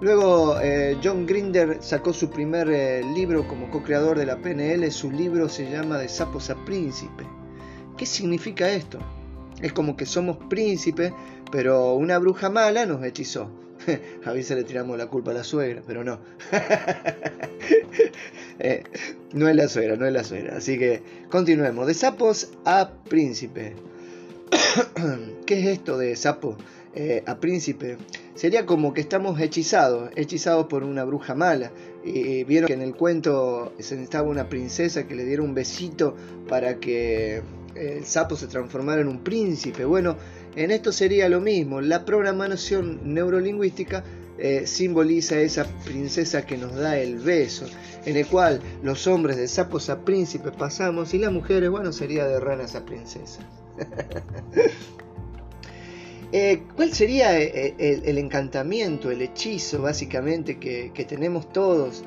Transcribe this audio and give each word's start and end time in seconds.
Luego, 0.00 0.60
eh, 0.60 0.98
John 1.02 1.26
Grinder 1.26 1.78
sacó 1.80 2.12
su 2.12 2.30
primer 2.30 2.68
libro 3.14 3.48
como 3.48 3.70
co-creador 3.70 4.18
de 4.18 4.26
la 4.26 4.36
PNL. 4.36 4.88
Su 4.92 5.10
libro 5.10 5.48
se 5.48 5.70
llama 5.70 5.98
De 5.98 6.08
sapos 6.08 6.50
a 6.50 6.64
príncipe. 6.64 7.24
¿Qué 7.96 8.06
significa 8.06 8.70
esto? 8.70 8.98
Es 9.62 9.72
como 9.72 9.96
que 9.96 10.06
somos 10.06 10.36
príncipes, 10.48 11.12
pero 11.50 11.94
una 11.94 12.18
bruja 12.18 12.50
mala 12.50 12.86
nos 12.86 13.02
hechizó. 13.04 13.50
a 14.24 14.32
veces 14.32 14.56
le 14.56 14.64
tiramos 14.64 14.98
la 14.98 15.06
culpa 15.06 15.30
a 15.30 15.34
la 15.34 15.44
suegra, 15.44 15.82
pero 15.86 16.04
no. 16.04 16.18
Eh, 18.58 18.84
no 19.34 19.50
es 19.50 19.54
la 19.54 19.68
suegra, 19.68 19.96
no 19.96 20.06
es 20.06 20.12
la 20.14 20.24
suegra. 20.24 20.56
Así 20.56 20.78
que 20.78 21.02
continuemos. 21.28 21.86
De 21.86 21.92
sapos 21.92 22.52
a 22.64 22.90
príncipe. 23.06 23.74
¿Qué 25.46 25.60
es 25.60 25.66
esto 25.66 25.98
de 25.98 26.16
sapo 26.16 26.56
eh, 26.94 27.22
a 27.26 27.38
príncipe? 27.38 27.98
Sería 28.34 28.64
como 28.64 28.94
que 28.94 29.02
estamos 29.02 29.38
hechizados, 29.40 30.10
hechizados 30.16 30.68
por 30.68 30.84
una 30.84 31.04
bruja 31.04 31.34
mala. 31.34 31.70
Y 32.02 32.44
vieron 32.44 32.68
que 32.68 32.72
en 32.72 32.80
el 32.80 32.94
cuento 32.94 33.74
se 33.78 33.96
necesitaba 33.96 34.26
una 34.26 34.48
princesa 34.48 35.06
que 35.06 35.14
le 35.14 35.26
diera 35.26 35.42
un 35.42 35.52
besito 35.52 36.16
para 36.48 36.80
que 36.80 37.42
el 37.76 38.04
sapo 38.04 38.36
se 38.36 38.46
transformara 38.46 39.00
en 39.00 39.08
un 39.08 39.22
príncipe. 39.22 39.84
Bueno, 39.84 40.16
en 40.56 40.70
esto 40.70 40.92
sería 40.92 41.28
lo 41.28 41.40
mismo. 41.40 41.80
La 41.80 42.04
programación 42.04 43.14
neurolingüística 43.14 44.02
eh, 44.38 44.66
simboliza 44.66 45.40
esa 45.40 45.64
princesa 45.84 46.44
que 46.44 46.58
nos 46.58 46.74
da 46.74 46.98
el 46.98 47.18
beso, 47.18 47.64
en 48.04 48.16
el 48.16 48.26
cual 48.26 48.60
los 48.82 49.06
hombres 49.06 49.38
de 49.38 49.48
sapos 49.48 49.88
a 49.88 50.04
príncipes 50.04 50.52
pasamos 50.52 51.14
y 51.14 51.18
las 51.18 51.32
mujeres, 51.32 51.70
bueno, 51.70 51.90
sería 51.90 52.26
de 52.26 52.38
ranas 52.38 52.74
a 52.74 52.84
princesas. 52.84 53.40
Eh, 56.32 56.64
¿Cuál 56.74 56.92
sería 56.92 57.38
eh, 57.40 57.76
el, 57.78 58.18
encantamiento, 58.18 59.12
el 59.12 59.22
hechizo 59.22 59.80
básicamente 59.80 60.58
que, 60.58 60.90
que 60.92 61.04
tenemos 61.04 61.50
todos? 61.52 62.02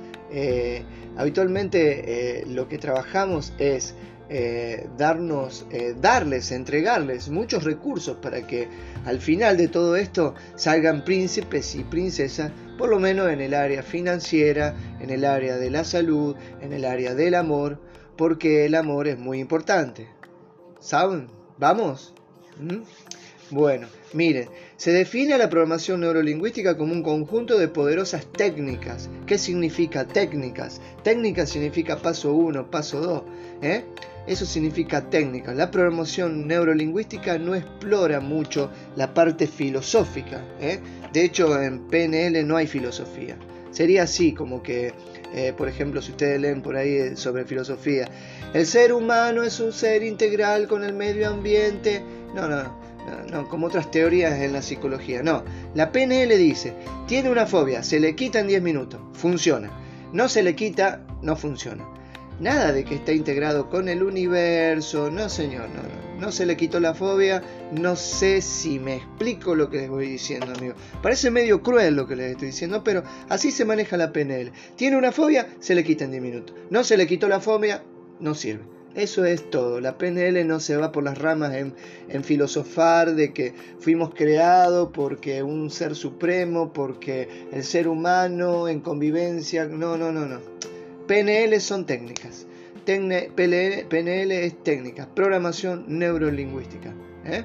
habitualmente 1.15 2.43
lo 2.47 2.67
que 2.67 2.77
trabajamos 2.77 3.53
es 3.59 3.95
eh, 4.29 4.87
darnos, 4.95 5.65
eh, 5.71 5.95
darles, 5.99 6.51
entregarles 6.51 7.29
muchos 7.29 7.63
recursos 7.63 8.17
para 8.17 8.45
que 8.45 8.67
al 9.05 9.19
final 9.19 9.57
de 9.57 9.67
todo 9.67 9.95
esto 9.95 10.35
salgan 10.55 11.03
príncipes 11.03 11.73
y 11.73 11.83
princesas, 11.83 12.51
por 12.77 12.89
lo 12.89 12.99
menos 12.99 13.31
en 13.31 13.41
el 13.41 13.55
área 13.55 13.81
financiera, 13.81 14.75
en 14.99 15.09
el 15.09 15.25
área 15.25 15.57
de 15.57 15.71
la 15.71 15.83
salud, 15.83 16.35
en 16.61 16.73
el 16.73 16.85
área 16.85 17.15
del 17.15 17.33
amor, 17.33 17.79
porque 18.17 18.65
el 18.65 18.75
amor 18.75 19.07
es 19.07 19.17
muy 19.17 19.39
importante. 19.39 20.07
¿Saben? 20.79 21.27
¿Vamos? 21.57 22.13
¿Mm? 22.59 22.83
Bueno, 23.51 23.87
miren, 24.13 24.47
se 24.77 24.91
define 24.91 25.35
la 25.39 25.49
programación 25.49 26.01
neurolingüística 26.01 26.77
como 26.77 26.93
un 26.93 27.01
conjunto 27.01 27.57
de 27.57 27.67
poderosas 27.67 28.27
técnicas. 28.31 29.09
¿Qué 29.25 29.39
significa 29.39 30.05
técnicas? 30.05 30.79
Técnicas 31.03 31.49
significa 31.49 31.97
paso 31.97 32.33
1, 32.33 32.69
paso 32.69 33.01
2. 33.01 33.23
¿eh? 33.63 33.85
Eso 34.27 34.45
significa 34.45 35.09
técnica. 35.09 35.53
La 35.53 35.71
programación 35.71 36.47
neurolingüística 36.47 37.37
no 37.37 37.55
explora 37.55 38.19
mucho 38.19 38.69
la 38.95 39.13
parte 39.13 39.47
filosófica. 39.47 40.41
¿eh? 40.59 40.79
De 41.13 41.23
hecho, 41.23 41.61
en 41.61 41.87
PNL 41.87 42.45
no 42.45 42.57
hay 42.57 42.67
filosofía. 42.67 43.37
Sería 43.71 44.03
así, 44.03 44.33
como 44.33 44.61
que, 44.61 44.93
eh, 45.33 45.53
por 45.55 45.67
ejemplo, 45.67 46.01
si 46.01 46.11
ustedes 46.11 46.39
leen 46.41 46.61
por 46.61 46.75
ahí 46.75 47.15
sobre 47.15 47.45
filosofía, 47.45 48.09
el 48.53 48.65
ser 48.65 48.93
humano 48.93 49.43
es 49.43 49.59
un 49.59 49.71
ser 49.71 50.03
integral 50.03 50.67
con 50.67 50.83
el 50.83 50.93
medio 50.93 51.29
ambiente. 51.29 52.01
No, 52.35 52.47
no, 52.47 52.63
no, 52.63 52.79
no, 53.31 53.47
como 53.47 53.67
otras 53.67 53.91
teorías 53.91 54.39
en 54.41 54.53
la 54.53 54.61
psicología. 54.61 55.23
No, 55.23 55.43
la 55.75 55.91
PNL 55.91 56.35
dice, 56.37 56.73
tiene 57.07 57.29
una 57.29 57.45
fobia, 57.45 57.83
se 57.83 57.99
le 57.99 58.15
quita 58.15 58.39
en 58.39 58.47
10 58.47 58.61
minutos, 58.61 58.99
funciona. 59.13 59.71
No 60.13 60.27
se 60.27 60.41
le 60.41 60.55
quita, 60.55 61.05
no 61.21 61.35
funciona. 61.35 61.87
Nada 62.39 62.71
de 62.71 62.85
que 62.85 62.95
está 62.95 63.11
integrado 63.11 63.69
con 63.69 63.89
el 63.89 64.01
universo, 64.01 65.11
no 65.11 65.27
señor, 65.27 65.69
no, 65.69 65.83
no, 65.83 66.21
no 66.21 66.31
se 66.31 66.45
le 66.45 66.55
quitó 66.55 66.79
la 66.79 66.93
fobia, 66.93 67.43
no 67.73 67.97
sé 67.97 68.41
si 68.41 68.79
me 68.79 68.95
explico 68.95 69.55
lo 69.55 69.69
que 69.69 69.79
les 69.79 69.89
voy 69.89 70.07
diciendo, 70.07 70.53
amigo. 70.55 70.73
Parece 71.01 71.31
medio 71.31 71.61
cruel 71.61 71.95
lo 71.95 72.07
que 72.07 72.15
les 72.15 72.31
estoy 72.31 72.47
diciendo, 72.47 72.81
pero 72.81 73.03
así 73.27 73.51
se 73.51 73.65
maneja 73.65 73.97
la 73.97 74.13
PNL. 74.13 74.53
Tiene 74.77 74.95
una 74.95 75.11
fobia, 75.11 75.47
se 75.59 75.75
le 75.75 75.83
quita 75.83 76.05
en 76.05 76.11
10 76.11 76.23
minutos. 76.23 76.55
No 76.69 76.85
se 76.85 76.95
le 76.95 77.07
quitó 77.07 77.27
la 77.27 77.41
fobia, 77.41 77.83
no 78.21 78.33
sirve. 78.35 78.63
Eso 78.95 79.25
es 79.25 79.49
todo. 79.49 79.81
La 79.81 79.97
PNL 79.97 80.47
no 80.47 80.61
se 80.61 80.77
va 80.77 80.93
por 80.93 81.03
las 81.03 81.17
ramas 81.17 81.53
en, 81.53 81.75
en, 82.07 82.23
filosofar 82.23 83.15
de 83.15 83.33
que 83.33 83.53
fuimos 83.79 84.13
creados 84.15 84.89
porque 84.93 85.43
un 85.43 85.69
ser 85.69 85.93
supremo, 85.93 86.73
porque 86.73 87.47
el 87.51 87.63
ser 87.63 87.87
humano 87.87 88.67
en 88.67 88.79
convivencia. 88.79 89.65
No, 89.65 89.95
no, 89.97 90.11
no, 90.11 90.25
no. 90.25 90.39
PNL 91.09 91.59
son 91.59 91.87
técnicas. 91.87 92.45
PNL, 92.85 94.31
es 94.31 94.63
técnica, 94.63 95.09
programación 95.15 95.85
neurolingüística. 95.87 96.93
¿eh? 97.25 97.43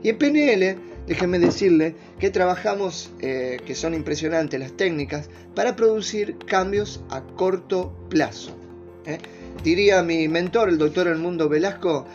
Y 0.00 0.10
en 0.10 0.18
PNL, 0.18 0.76
déjenme 1.08 1.40
decirle 1.40 1.96
que 2.20 2.30
trabajamos, 2.30 3.10
eh, 3.18 3.58
que 3.66 3.74
son 3.74 3.94
impresionantes 3.94 4.60
las 4.60 4.76
técnicas, 4.76 5.28
para 5.56 5.74
producir 5.74 6.38
cambios 6.46 7.02
a 7.10 7.22
corto 7.22 7.92
plazo. 8.08 8.56
¿eh? 9.06 9.18
Diría 9.64 10.04
mi 10.04 10.28
mentor, 10.28 10.68
el 10.68 10.78
doctor 10.78 11.08
Elmundo 11.08 11.48
Velasco, 11.48 12.06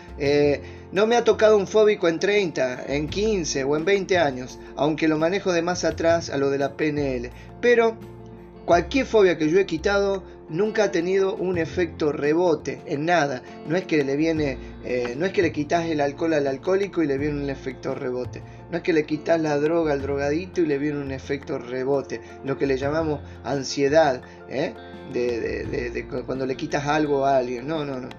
no 0.93 1.07
me 1.07 1.17
ha 1.17 1.25
tocado 1.25 1.57
un 1.57 1.67
fóbico 1.67 2.07
en 2.07 2.19
30, 2.19 2.85
en 2.87 3.09
15 3.09 3.65
o 3.65 3.75
en 3.75 3.83
20 3.83 4.17
años, 4.17 4.59
aunque 4.77 5.09
lo 5.09 5.17
manejo 5.17 5.51
de 5.51 5.61
más 5.61 5.83
atrás 5.83 6.29
a 6.29 6.37
lo 6.37 6.49
de 6.49 6.57
la 6.57 6.77
PNL. 6.77 7.31
Pero 7.59 7.97
cualquier 8.63 9.05
fobia 9.05 9.37
que 9.37 9.49
yo 9.49 9.59
he 9.59 9.65
quitado 9.65 10.23
nunca 10.49 10.85
ha 10.85 10.91
tenido 10.91 11.35
un 11.35 11.57
efecto 11.57 12.11
rebote 12.11 12.81
en 12.85 13.05
nada. 13.05 13.41
No 13.67 13.75
es 13.75 13.85
que 13.85 14.03
le 14.03 14.15
viene, 14.15 14.57
eh, 14.83 15.15
no 15.17 15.25
es 15.25 15.33
que 15.33 15.41
le 15.41 15.51
quitas 15.51 15.85
el 15.85 16.01
alcohol 16.01 16.33
al 16.33 16.47
alcohólico 16.47 17.01
y 17.01 17.07
le 17.07 17.17
viene 17.17 17.41
un 17.41 17.49
efecto 17.49 17.95
rebote. 17.95 18.41
No 18.71 18.77
es 18.77 18.83
que 18.83 18.93
le 18.93 19.05
quitas 19.05 19.39
la 19.41 19.57
droga 19.57 19.93
al 19.93 20.01
drogadito 20.01 20.61
y 20.61 20.65
le 20.65 20.77
viene 20.77 20.99
un 20.99 21.11
efecto 21.11 21.57
rebote. 21.57 22.21
Lo 22.43 22.57
que 22.57 22.67
le 22.67 22.77
llamamos 22.77 23.21
ansiedad, 23.43 24.21
¿eh? 24.49 24.73
de, 25.13 26.07
cuando 26.25 26.45
le 26.45 26.55
quitas 26.55 26.85
algo 26.87 27.25
a 27.25 27.37
alguien. 27.37 27.67
No, 27.67 27.85
no, 27.85 27.99
no. 27.99 28.09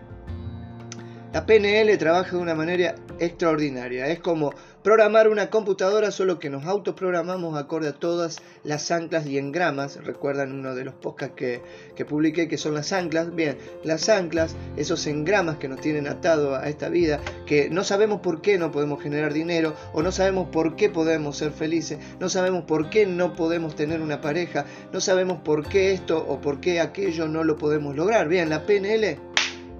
La 1.32 1.44
PNL 1.44 1.98
trabaja 1.98 2.36
de 2.36 2.42
una 2.42 2.54
manera 2.54 2.94
extraordinaria. 3.18 4.06
Es 4.06 4.20
como 4.20 4.54
programar 4.86 5.26
una 5.26 5.50
computadora, 5.50 6.12
solo 6.12 6.38
que 6.38 6.48
nos 6.48 6.64
autoprogramamos 6.64 7.58
acorde 7.58 7.88
a 7.88 7.92
todas 7.92 8.40
las 8.62 8.92
anclas 8.92 9.26
y 9.26 9.36
engramas. 9.36 9.96
Recuerdan 10.04 10.52
uno 10.52 10.76
de 10.76 10.84
los 10.84 10.94
podcasts 10.94 11.34
que, 11.34 11.60
que 11.96 12.04
publiqué 12.04 12.46
que 12.46 12.56
son 12.56 12.74
las 12.74 12.92
anclas. 12.92 13.34
Bien, 13.34 13.58
las 13.82 14.08
anclas, 14.08 14.54
esos 14.76 15.08
engramas 15.08 15.56
que 15.56 15.66
nos 15.66 15.80
tienen 15.80 16.06
atado 16.06 16.54
a 16.54 16.68
esta 16.68 16.88
vida, 16.88 17.18
que 17.46 17.68
no 17.68 17.82
sabemos 17.82 18.20
por 18.20 18.40
qué 18.42 18.58
no 18.58 18.70
podemos 18.70 19.02
generar 19.02 19.32
dinero, 19.32 19.74
o 19.92 20.04
no 20.04 20.12
sabemos 20.12 20.50
por 20.50 20.76
qué 20.76 20.88
podemos 20.88 21.36
ser 21.36 21.50
felices, 21.50 21.98
no 22.20 22.28
sabemos 22.28 22.62
por 22.62 22.88
qué 22.88 23.06
no 23.06 23.34
podemos 23.34 23.74
tener 23.74 24.00
una 24.00 24.20
pareja, 24.20 24.66
no 24.92 25.00
sabemos 25.00 25.40
por 25.40 25.66
qué 25.66 25.94
esto 25.94 26.24
o 26.28 26.40
por 26.40 26.60
qué 26.60 26.78
aquello 26.78 27.26
no 27.26 27.42
lo 27.42 27.58
podemos 27.58 27.96
lograr. 27.96 28.28
Bien, 28.28 28.48
la 28.48 28.64
PNL 28.64 29.18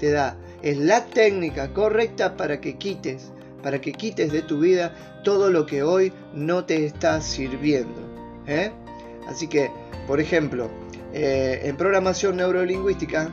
te 0.00 0.10
da 0.10 0.36
es 0.62 0.78
la 0.78 1.04
técnica 1.04 1.72
correcta 1.72 2.36
para 2.36 2.60
que 2.60 2.76
quites, 2.76 3.30
para 3.66 3.80
que 3.80 3.92
quites 3.92 4.30
de 4.30 4.42
tu 4.42 4.60
vida 4.60 4.94
todo 5.24 5.50
lo 5.50 5.66
que 5.66 5.82
hoy 5.82 6.12
no 6.32 6.64
te 6.64 6.86
está 6.86 7.20
sirviendo. 7.20 8.00
¿eh? 8.46 8.70
Así 9.26 9.48
que, 9.48 9.72
por 10.06 10.20
ejemplo, 10.20 10.70
eh, 11.12 11.62
en 11.64 11.76
programación 11.76 12.36
neurolingüística, 12.36 13.28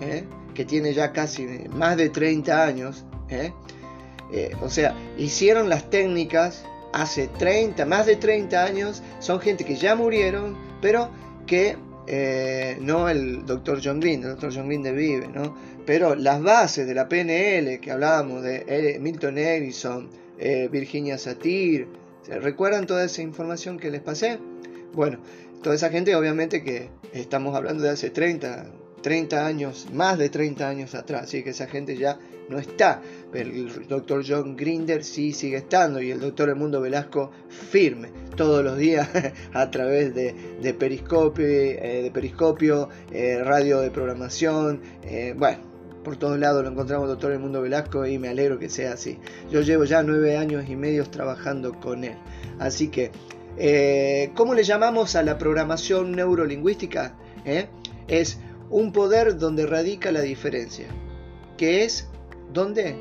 ¿eh? 0.00 0.22
que 0.54 0.64
tiene 0.64 0.94
ya 0.94 1.10
casi 1.10 1.44
más 1.68 1.96
de 1.96 2.10
30 2.10 2.62
años, 2.62 3.04
o 4.60 4.68
sea, 4.68 4.94
hicieron 5.18 5.68
las 5.68 5.90
técnicas 5.90 6.64
hace 6.92 7.26
30, 7.26 7.84
más 7.84 8.06
de 8.06 8.14
30 8.14 8.62
años, 8.62 9.02
son 9.18 9.40
gente 9.40 9.64
que 9.64 9.74
ya 9.74 9.96
murieron, 9.96 10.56
pero 10.80 11.10
que 11.44 11.76
no 12.80 13.08
el 13.08 13.46
doctor 13.46 13.80
John 13.82 14.00
Green, 14.00 14.22
el 14.22 14.30
doctor 14.30 14.52
John 14.54 14.66
Green 14.66 14.82
de 14.82 14.92
Vive, 14.92 15.28
¿no? 15.28 15.56
Pero 15.86 16.14
las 16.14 16.42
bases 16.42 16.86
de 16.86 16.94
la 16.94 17.08
PNL 17.08 17.80
que 17.80 17.90
hablábamos 17.90 18.42
de 18.42 18.98
Milton 19.00 19.38
Erickson, 19.38 20.08
eh, 20.38 20.68
Virginia 20.70 21.18
Satir, 21.18 21.86
¿recuerdan 22.28 22.86
toda 22.86 23.04
esa 23.04 23.22
información 23.22 23.78
que 23.78 23.90
les 23.90 24.00
pasé? 24.00 24.38
Bueno, 24.92 25.18
toda 25.62 25.74
esa 25.74 25.90
gente 25.90 26.14
obviamente 26.16 26.62
que 26.62 26.88
estamos 27.12 27.54
hablando 27.54 27.82
de 27.82 27.90
hace 27.90 28.10
30, 28.10 28.66
30 29.02 29.46
años, 29.46 29.88
más 29.92 30.18
de 30.18 30.28
30 30.28 30.68
años 30.68 30.94
atrás, 30.94 31.24
así 31.24 31.42
que 31.42 31.50
esa 31.50 31.66
gente 31.66 31.96
ya 31.96 32.18
no 32.48 32.58
está. 32.58 33.02
Pero 33.30 33.50
el 33.50 33.88
doctor 33.88 34.24
John 34.26 34.56
Grinder 34.56 35.04
sí 35.04 35.32
sigue 35.32 35.58
estando 35.58 36.00
y 36.00 36.10
el 36.10 36.20
doctor 36.20 36.50
Edmundo 36.50 36.80
Velasco 36.80 37.30
firme 37.48 38.10
todos 38.36 38.62
los 38.62 38.76
días 38.76 39.08
a 39.52 39.70
través 39.70 40.14
de, 40.14 40.74
periscopio, 40.74 41.44
eh, 41.46 42.02
de 42.02 42.10
periscopio 42.10 42.88
eh, 43.10 43.42
radio 43.42 43.80
de 43.80 43.90
programación, 43.90 44.80
bueno 45.36 45.72
por 46.02 46.16
todos 46.16 46.38
lados 46.38 46.62
lo 46.62 46.70
encontramos 46.70 47.08
doctor 47.08 47.32
El 47.32 47.38
Mundo 47.38 47.62
Velasco 47.62 48.06
y 48.06 48.18
me 48.18 48.28
alegro 48.28 48.58
que 48.58 48.68
sea 48.68 48.92
así. 48.92 49.18
Yo 49.50 49.60
llevo 49.60 49.84
ya 49.84 50.02
nueve 50.02 50.36
años 50.36 50.68
y 50.68 50.76
medio 50.76 51.04
trabajando 51.04 51.78
con 51.80 52.04
él. 52.04 52.16
Así 52.58 52.88
que, 52.88 53.12
eh, 53.56 54.30
¿cómo 54.34 54.54
le 54.54 54.64
llamamos 54.64 55.16
a 55.16 55.22
la 55.22 55.38
programación 55.38 56.12
neurolingüística? 56.12 57.14
¿Eh? 57.44 57.68
Es 58.08 58.38
un 58.70 58.92
poder 58.92 59.38
donde 59.38 59.66
radica 59.66 60.12
la 60.12 60.20
diferencia. 60.22 60.86
¿Qué 61.56 61.84
es? 61.84 62.08
¿Dónde? 62.52 62.96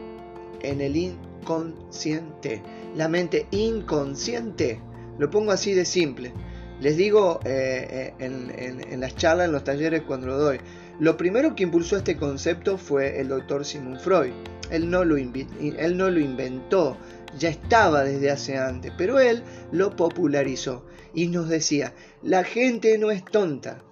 En 0.61 0.81
el 0.81 0.95
inconsciente. 0.95 2.61
La 2.95 3.07
mente 3.07 3.47
inconsciente. 3.51 4.79
Lo 5.17 5.29
pongo 5.29 5.51
así 5.51 5.73
de 5.73 5.85
simple. 5.85 6.33
Les 6.79 6.97
digo 6.97 7.39
eh, 7.45 8.13
en 8.19 8.99
las 8.99 9.15
charlas, 9.15 9.45
en 9.47 9.51
los 9.51 9.63
talleres 9.63 10.01
cuando 10.01 10.27
lo 10.27 10.37
doy. 10.37 10.59
Lo 11.01 11.17
primero 11.17 11.55
que 11.55 11.63
impulsó 11.63 11.97
este 11.97 12.15
concepto 12.15 12.77
fue 12.77 13.19
el 13.19 13.27
doctor 13.27 13.65
Sigmund 13.65 13.99
Freud. 13.99 14.33
Él 14.69 14.87
no, 14.89 15.03
lo 15.03 15.17
él 15.17 15.97
no 15.97 16.09
lo 16.11 16.19
inventó, 16.19 16.95
ya 17.37 17.49
estaba 17.49 18.03
desde 18.03 18.29
hace 18.29 18.57
antes, 18.57 18.93
pero 18.97 19.19
él 19.19 19.43
lo 19.71 19.95
popularizó 19.95 20.85
y 21.13 21.27
nos 21.27 21.49
decía, 21.49 21.93
la 22.21 22.43
gente 22.43 22.97
no 22.99 23.09
es 23.09 23.25
tonta, 23.25 23.83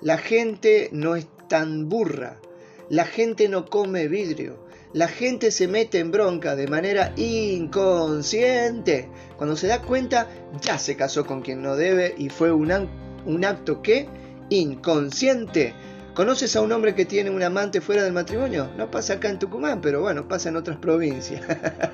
la 0.00 0.18
gente 0.18 0.88
no 0.92 1.16
es 1.16 1.26
tan 1.48 1.88
burra, 1.88 2.40
la 2.88 3.04
gente 3.04 3.48
no 3.48 3.66
come 3.66 4.06
vidrio, 4.06 4.64
la 4.92 5.08
gente 5.08 5.50
se 5.50 5.68
mete 5.68 5.98
en 5.98 6.10
bronca 6.10 6.56
de 6.56 6.66
manera 6.66 7.12
inconsciente. 7.16 9.08
Cuando 9.36 9.56
se 9.56 9.66
da 9.66 9.82
cuenta, 9.82 10.28
ya 10.60 10.78
se 10.78 10.96
casó 10.96 11.26
con 11.26 11.42
quien 11.42 11.62
no 11.62 11.76
debe 11.76 12.14
y 12.16 12.28
fue 12.28 12.52
un, 12.52 12.88
un 13.24 13.44
acto 13.44 13.82
que 13.82 14.08
inconsciente 14.48 15.74
¿Conoces 16.14 16.56
a 16.56 16.60
un 16.60 16.72
hombre 16.72 16.94
que 16.94 17.04
tiene 17.04 17.30
un 17.30 17.42
amante 17.42 17.80
fuera 17.80 18.02
del 18.02 18.12
matrimonio? 18.12 18.68
No 18.76 18.90
pasa 18.90 19.14
acá 19.14 19.30
en 19.30 19.38
Tucumán, 19.38 19.80
pero 19.80 20.00
bueno, 20.00 20.26
pasa 20.26 20.48
en 20.48 20.56
otras 20.56 20.76
provincias. 20.78 21.40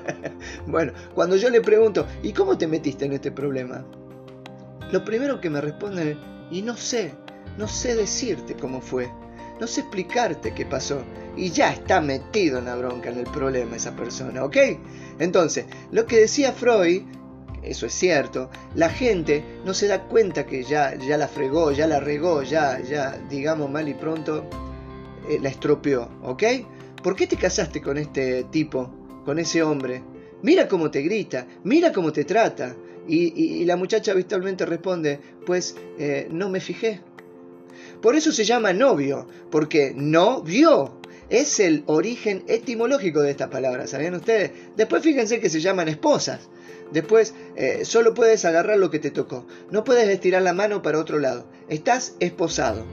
bueno, 0.67 0.91
cuando 1.13 1.35
yo 1.35 1.49
le 1.51 1.61
pregunto, 1.61 2.07
¿y 2.23 2.33
cómo 2.33 2.57
te 2.57 2.67
metiste 2.67 3.05
en 3.05 3.13
este 3.13 3.31
problema? 3.31 3.85
Lo 4.91 5.05
primero 5.05 5.39
que 5.39 5.51
me 5.51 5.61
responde 5.61 6.11
es, 6.11 6.17
y 6.49 6.63
no 6.63 6.75
sé, 6.75 7.13
no 7.57 7.67
sé 7.67 7.95
decirte 7.95 8.55
cómo 8.55 8.81
fue, 8.81 9.09
no 9.59 9.67
sé 9.67 9.81
explicarte 9.81 10.53
qué 10.53 10.65
pasó, 10.65 11.01
y 11.35 11.51
ya 11.51 11.71
está 11.71 12.01
metido 12.01 12.59
en 12.59 12.65
la 12.65 12.75
bronca, 12.75 13.09
en 13.09 13.19
el 13.19 13.25
problema 13.25 13.75
esa 13.75 13.95
persona, 13.95 14.43
¿ok? 14.43 14.57
Entonces, 15.19 15.65
lo 15.91 16.05
que 16.05 16.17
decía 16.17 16.51
Freud 16.51 17.03
eso 17.63 17.85
es 17.85 17.93
cierto, 17.93 18.49
la 18.75 18.89
gente 18.89 19.43
no 19.65 19.73
se 19.73 19.87
da 19.87 20.03
cuenta 20.03 20.45
que 20.45 20.63
ya, 20.63 20.95
ya 20.95 21.17
la 21.17 21.27
fregó, 21.27 21.71
ya 21.71 21.87
la 21.87 21.99
regó, 21.99 22.43
ya, 22.43 22.79
ya, 22.79 23.17
digamos 23.29 23.69
mal 23.69 23.87
y 23.89 23.93
pronto, 23.93 24.45
eh, 25.29 25.39
la 25.41 25.49
estropeó, 25.49 26.09
¿ok? 26.23 26.43
¿Por 27.03 27.15
qué 27.15 27.27
te 27.27 27.35
casaste 27.35 27.81
con 27.81 27.97
este 27.97 28.45
tipo, 28.45 29.21
con 29.25 29.39
ese 29.39 29.63
hombre? 29.63 30.01
Mira 30.41 30.67
cómo 30.67 30.91
te 30.91 31.01
grita, 31.01 31.47
mira 31.63 31.91
cómo 31.91 32.11
te 32.11 32.23
trata. 32.25 32.75
Y, 33.09 33.63
la 33.63 33.77
muchacha 33.77 34.11
habitualmente 34.11 34.65
responde, 34.65 35.19
pues 35.45 35.75
eh, 35.97 36.27
no 36.29 36.49
me 36.49 36.59
fijé. 36.59 37.01
Por 38.01 38.15
eso 38.15 38.31
se 38.31 38.45
llama 38.45 38.73
novio, 38.73 39.27
porque 39.49 39.93
no 39.95 40.41
vio. 40.41 40.99
Es 41.29 41.59
el 41.59 41.83
origen 41.87 42.43
etimológico 42.47 43.21
de 43.21 43.31
esta 43.31 43.49
palabra, 43.49 43.85
¿sabían 43.85 44.15
ustedes? 44.15 44.51
Después 44.77 45.03
fíjense 45.03 45.41
que 45.41 45.49
se 45.49 45.59
llaman 45.59 45.89
esposas. 45.89 46.47
Después, 46.91 47.33
eh, 47.57 47.83
solo 47.83 48.13
puedes 48.13 48.45
agarrar 48.45 48.77
lo 48.77 48.89
que 48.89 48.99
te 48.99 49.11
tocó. 49.11 49.45
No 49.69 49.83
puedes 49.83 50.07
estirar 50.07 50.41
la 50.41 50.53
mano 50.53 50.81
para 50.81 50.99
otro 50.99 51.19
lado. 51.19 51.45
Estás 51.67 52.15
esposado. 52.21 52.85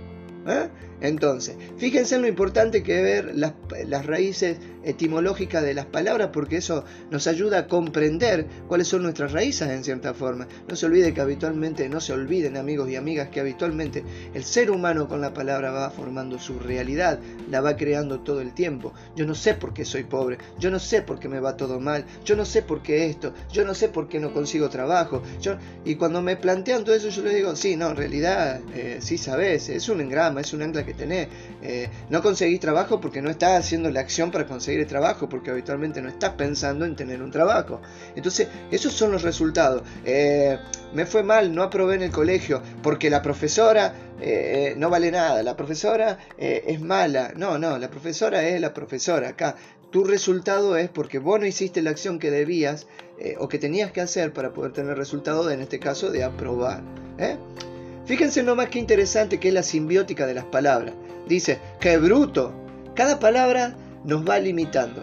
¿eh? 0.49 0.69
Entonces, 1.01 1.57
fíjense 1.77 2.17
en 2.17 2.23
lo 2.23 2.29
importante 2.29 2.83
que 2.83 2.99
es 2.99 3.03
ver 3.03 3.35
las, 3.35 4.07
raíces 4.07 4.59
etimológicas 4.85 5.63
de 5.63 5.75
las 5.75 5.87
palabras, 5.87 6.31
porque 6.33 6.59
eso 6.59 6.85
nos 7.11 7.27
ayuda 7.27 7.61
a 7.61 7.67
comprender 7.67 8.47
cuáles 8.69 8.89
son 8.89 9.03
nuestras 9.03 9.33
raíces 9.33 9.69
en 9.69 9.83
cierta 9.83 10.15
forma. 10.15 10.47
No 10.69 10.77
se 10.77 10.87
olvide 10.87 11.15
que 11.15 11.21
habitualmente, 11.21 11.89
no 11.89 12.01
se 12.01 12.13
olviden 12.13 12.57
amigos 12.57 12.91
y 12.91 12.97
amigas, 12.97 13.29
que 13.29 13.41
habitualmente 13.41 14.05
el 14.35 14.45
ser 14.45 14.71
humano 14.71 15.09
con 15.09 15.21
la 15.21 15.33
palabra 15.33 15.71
va 15.71 15.91
formando 15.91 16.39
su 16.39 16.59
realidad, 16.59 17.19
la 17.51 17.61
va 17.61 17.77
creando 17.77 18.21
todo 18.21 18.41
el 18.41 18.53
tiempo. 18.53 18.93
Yo 19.17 19.27
no 19.27 19.35
sé 19.35 19.55
por 19.55 19.73
qué 19.73 19.85
soy 19.85 20.05
pobre, 20.05 20.39
yo 20.59 20.71
no 20.71 20.79
sé 20.79 21.03
por 21.03 21.19
qué 21.19 21.29
me 21.29 21.41
va 21.41 21.57
todo 21.57 21.81
mal, 21.81 22.05
yo 22.25 22.37
no 22.37 22.45
sé 22.45 22.63
por 22.63 22.83
qué 22.83 23.07
esto, 23.07 23.33
yo 23.53 23.65
no 23.65 23.75
sé 23.75 23.89
por 23.89 24.09
qué 24.09 24.21
no 24.21 24.33
consigo 24.33 24.69
trabajo. 24.69 25.23
Yo... 25.41 25.57
Y 25.85 25.97
cuando 25.97 26.23
me 26.23 26.37
plantean 26.37 26.85
todo 26.85 26.95
eso, 26.95 27.09
yo 27.09 27.23
les 27.23 27.35
digo, 27.35 27.57
sí, 27.57 27.77
no, 27.77 27.91
en 27.91 27.97
realidad, 27.97 28.61
eh, 28.75 28.99
sí 29.01 29.19
sabes, 29.19 29.69
es 29.69 29.89
un 29.89 30.01
engrama, 30.01 30.41
es 30.41 30.53
un 30.53 30.63
ancla 30.63 30.84
que 30.85 30.95
tenés. 30.95 31.29
Eh, 31.63 31.89
no 32.11 32.23
conseguís 32.23 32.61
trabajo 32.61 33.01
porque 33.01 33.23
no 33.23 33.31
estás 33.31 33.59
haciendo 33.59 33.91
la 33.91 34.01
acción 34.01 34.31
para 34.31 34.47
conseguir 34.47 34.81
el 34.81 34.87
trabajo, 34.87 35.29
porque 35.29 35.51
habitualmente 35.51 36.03
no 36.03 36.09
estás 36.09 36.31
pensando 36.33 36.85
en 36.85 36.97
tener 36.97 37.23
un 37.23 37.31
trabajo. 37.31 37.81
Entonces, 38.15 38.49
esos 38.71 38.93
son 38.93 39.13
los 39.13 39.23
resultados. 39.23 39.83
Eh, 40.05 40.59
me 40.93 41.07
fue 41.07 41.23
mal, 41.23 41.55
no 41.55 41.63
aprobé 41.63 41.97
en 41.97 42.03
el 42.03 42.11
colegio, 42.11 42.63
porque 42.83 43.11
la 43.11 43.23
profesora 43.23 43.95
eh, 44.21 44.75
no 44.77 44.91
vale 44.91 45.11
nada, 45.11 45.43
la 45.43 45.57
profesora 45.57 46.19
es 46.39 46.81
mala. 46.81 47.33
No, 47.37 47.59
no, 47.59 47.79
la 47.79 47.91
profesora 47.91 48.47
es 48.47 48.61
la 48.61 48.73
profesora. 48.73 49.29
Acá, 49.29 49.57
tu 49.91 50.05
resultado 50.05 50.77
es 50.77 50.89
porque 50.89 51.19
vos 51.19 51.41
no 51.41 51.47
hiciste 51.47 51.83
la 51.83 51.91
acción 51.91 52.19
que 52.19 52.31
debías 52.31 52.87
o 53.39 53.49
que 53.49 53.59
tenías 53.59 53.93
que 53.93 54.01
hacer 54.01 54.33
para 54.33 54.53
poder 54.53 54.73
tener 54.73 54.97
resultado, 54.97 55.51
en 55.51 55.61
este 55.61 55.79
caso, 55.79 56.11
de 56.11 56.25
aprobar. 56.25 56.83
Fíjense 58.07 58.43
nomás 58.43 58.69
qué 58.69 58.79
interesante 58.79 59.41
que 59.41 59.49
es 59.49 59.55
la 59.55 59.63
simbiótica 59.63 60.27
de 60.27 60.35
las 60.35 60.45
palabras. 60.45 60.95
Dice, 61.27 61.59
qué 61.81 61.97
bruto. 61.97 62.53
Cada 62.95 63.19
palabra 63.19 63.75
nos 64.05 64.29
va 64.29 64.39
limitando, 64.39 65.03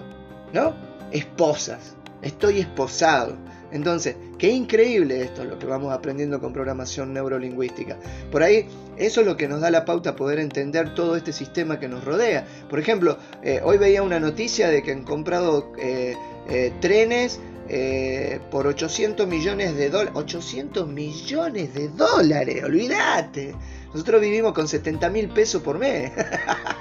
¿no? 0.53 0.75
Esposas, 1.11 1.95
estoy 2.21 2.59
esposado. 2.59 3.37
Entonces, 3.71 4.15
qué 4.37 4.49
increíble 4.49 5.21
esto, 5.21 5.45
lo 5.45 5.57
que 5.57 5.65
vamos 5.65 5.93
aprendiendo 5.93 6.39
con 6.39 6.53
programación 6.53 7.13
neurolingüística. 7.13 7.97
Por 8.29 8.43
ahí, 8.43 8.67
eso 8.97 9.21
es 9.21 9.27
lo 9.27 9.37
que 9.37 9.47
nos 9.47 9.61
da 9.61 9.71
la 9.71 9.85
pauta 9.85 10.11
a 10.11 10.15
poder 10.15 10.39
entender 10.39 10.93
todo 10.93 11.15
este 11.15 11.31
sistema 11.31 11.79
que 11.79 11.87
nos 11.87 12.03
rodea. 12.03 12.45
Por 12.69 12.79
ejemplo, 12.79 13.17
eh, 13.41 13.61
hoy 13.63 13.77
veía 13.77 14.03
una 14.03 14.19
noticia 14.19 14.67
de 14.67 14.83
que 14.83 14.91
han 14.91 15.03
comprado 15.03 15.71
eh, 15.79 16.15
eh, 16.49 16.73
trenes 16.81 17.39
eh, 17.73 18.41
por 18.51 18.67
800 18.67 19.25
millones 19.29 19.77
de 19.77 19.89
dólares. 19.89 20.11
800 20.15 20.89
millones 20.89 21.73
de 21.73 21.87
dólares, 21.87 22.65
olvídate. 22.65 23.55
Nosotros 23.93 24.19
vivimos 24.19 24.51
con 24.51 24.67
70 24.67 25.09
mil 25.09 25.29
pesos 25.29 25.61
por 25.61 25.79
mes. 25.79 26.11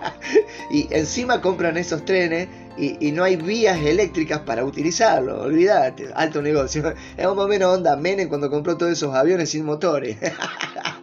y 0.73 0.89
encima 0.91 1.41
compran 1.41 1.77
esos 1.77 2.05
trenes 2.05 2.49
y, 2.77 3.13
no 3.13 3.23
hay 3.23 3.37
vías 3.37 3.79
eléctricas 3.79 4.41
para 4.41 4.65
utilizarlo, 4.65 5.43
olvídate, 5.43 6.09
alto 6.13 6.43
negocio. 6.43 6.93
Es 7.17 7.25
un 7.25 7.37
momento 7.37 7.71
onda 7.71 7.95
Menem 7.95 8.29
cuando 8.29 8.51
compró 8.51 8.77
todos 8.77 8.91
esos 8.91 9.15
aviones 9.15 9.51
sin 9.51 9.65
motores. 9.65 10.17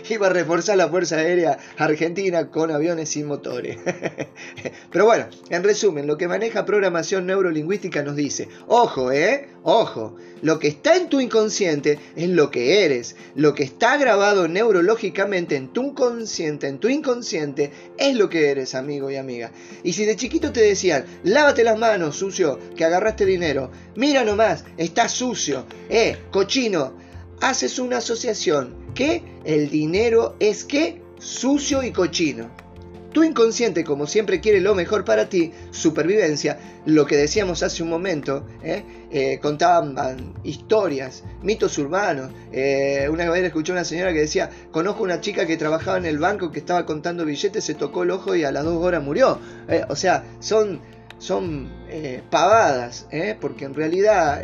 Iba 0.08 0.28
a 0.28 0.30
reforzar 0.30 0.76
la 0.76 0.88
Fuerza 0.88 1.16
Aérea 1.16 1.58
Argentina 1.76 2.50
con 2.50 2.70
aviones 2.70 3.10
sin 3.10 3.26
motores. 3.26 3.78
Pero 4.92 5.04
bueno, 5.04 5.26
en 5.48 5.64
resumen, 5.64 6.06
lo 6.06 6.16
que 6.16 6.28
maneja 6.28 6.64
programación 6.64 7.26
neurolingüística 7.26 8.02
nos 8.02 8.16
dice, 8.16 8.48
ojo, 8.66 9.12
¿eh? 9.12 9.48
Ojo, 9.62 10.16
lo 10.42 10.58
que 10.58 10.68
está 10.68 10.96
en 10.96 11.08
tu 11.10 11.20
inconsciente 11.20 11.98
es 12.16 12.28
lo 12.30 12.50
que 12.50 12.84
eres. 12.84 13.16
Lo 13.34 13.54
que 13.54 13.62
está 13.62 13.98
grabado 13.98 14.48
neurológicamente 14.48 15.56
en 15.56 15.68
tu 15.68 15.94
consciente, 15.94 16.66
en 16.66 16.78
tu 16.78 16.88
inconsciente, 16.88 17.70
es 17.98 18.16
lo 18.16 18.30
que 18.30 18.50
eres, 18.50 18.74
amigo 18.74 19.10
y 19.10 19.16
amiga. 19.16 19.52
Y 19.82 19.92
si 19.92 20.06
de 20.06 20.16
chiquito 20.16 20.50
te 20.52 20.62
decían, 20.62 21.04
lávate 21.24 21.62
las 21.62 21.78
manos, 21.78 22.16
sucio, 22.16 22.58
que 22.74 22.84
agarraste 22.84 23.26
dinero, 23.26 23.70
mira 23.96 24.24
nomás, 24.24 24.64
está 24.78 25.08
sucio, 25.08 25.66
eh, 25.90 26.16
cochino, 26.30 26.94
haces 27.40 27.78
una 27.78 27.98
asociación 27.98 28.79
que 28.94 29.22
el 29.44 29.70
dinero 29.70 30.36
es 30.40 30.64
que 30.64 31.02
sucio 31.18 31.82
y 31.82 31.92
cochino. 31.92 32.50
Tu 33.12 33.24
inconsciente, 33.24 33.82
como 33.82 34.06
siempre 34.06 34.40
quiere 34.40 34.60
lo 34.60 34.76
mejor 34.76 35.04
para 35.04 35.28
ti, 35.28 35.52
supervivencia, 35.72 36.60
lo 36.86 37.06
que 37.06 37.16
decíamos 37.16 37.64
hace 37.64 37.82
un 37.82 37.88
momento, 37.88 38.46
¿eh? 38.62 38.84
Eh, 39.10 39.40
contaban 39.42 40.34
historias, 40.44 41.24
mitos 41.42 41.76
urbanos. 41.78 42.30
Eh, 42.52 43.08
una 43.10 43.28
vez 43.28 43.42
escuché 43.42 43.72
a 43.72 43.74
una 43.74 43.84
señora 43.84 44.12
que 44.12 44.20
decía, 44.20 44.48
conozco 44.70 45.02
una 45.02 45.20
chica 45.20 45.44
que 45.44 45.56
trabajaba 45.56 45.98
en 45.98 46.06
el 46.06 46.18
banco 46.18 46.52
que 46.52 46.60
estaba 46.60 46.86
contando 46.86 47.24
billetes, 47.24 47.64
se 47.64 47.74
tocó 47.74 48.04
el 48.04 48.12
ojo 48.12 48.36
y 48.36 48.44
a 48.44 48.52
las 48.52 48.62
dos 48.62 48.76
horas 48.76 49.02
murió. 49.02 49.40
o 49.88 49.96
sea, 49.96 50.24
son, 50.38 50.80
son 51.18 51.68
pavadas, 52.30 53.08
porque 53.40 53.64
en 53.64 53.74
realidad 53.74 54.40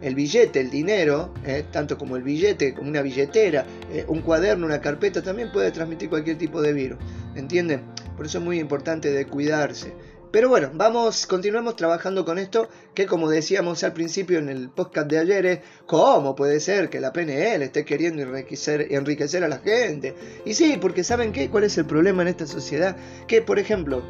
el 0.00 0.14
billete, 0.14 0.60
el 0.60 0.70
dinero, 0.70 1.32
eh, 1.44 1.64
tanto 1.70 1.98
como 1.98 2.16
el 2.16 2.22
billete, 2.22 2.74
como 2.74 2.88
una 2.88 3.02
billetera, 3.02 3.64
eh, 3.90 4.04
un 4.08 4.22
cuaderno, 4.22 4.66
una 4.66 4.80
carpeta, 4.80 5.22
también 5.22 5.52
puede 5.52 5.70
transmitir 5.70 6.08
cualquier 6.08 6.38
tipo 6.38 6.62
de 6.62 6.72
virus. 6.72 6.98
¿Entienden? 7.34 7.82
Por 8.16 8.26
eso 8.26 8.38
es 8.38 8.44
muy 8.44 8.58
importante 8.58 9.10
de 9.10 9.26
cuidarse. 9.26 9.92
Pero 10.36 10.48
bueno, 10.48 10.70
vamos, 10.74 11.26
continuamos 11.26 11.76
trabajando 11.76 12.24
con 12.24 12.38
esto, 12.38 12.68
que 12.94 13.06
como 13.06 13.30
decíamos 13.30 13.82
al 13.84 13.92
principio 13.92 14.38
en 14.38 14.48
el 14.48 14.68
podcast 14.68 15.08
de 15.08 15.18
ayer, 15.18 15.46
es 15.46 15.60
cómo 15.86 16.34
puede 16.34 16.60
ser 16.60 16.90
que 16.90 17.00
la 17.00 17.12
PNL 17.12 17.62
esté 17.62 17.84
queriendo 17.84 18.22
enriquecer, 18.22 18.88
enriquecer 18.90 19.44
a 19.44 19.48
la 19.48 19.58
gente. 19.58 20.14
Y 20.44 20.54
sí, 20.54 20.78
porque 20.80 21.04
¿saben 21.04 21.32
qué? 21.32 21.48
¿Cuál 21.48 21.64
es 21.64 21.78
el 21.78 21.86
problema 21.86 22.22
en 22.22 22.28
esta 22.28 22.46
sociedad? 22.46 22.96
Que, 23.26 23.40
por 23.40 23.58
ejemplo, 23.58 24.02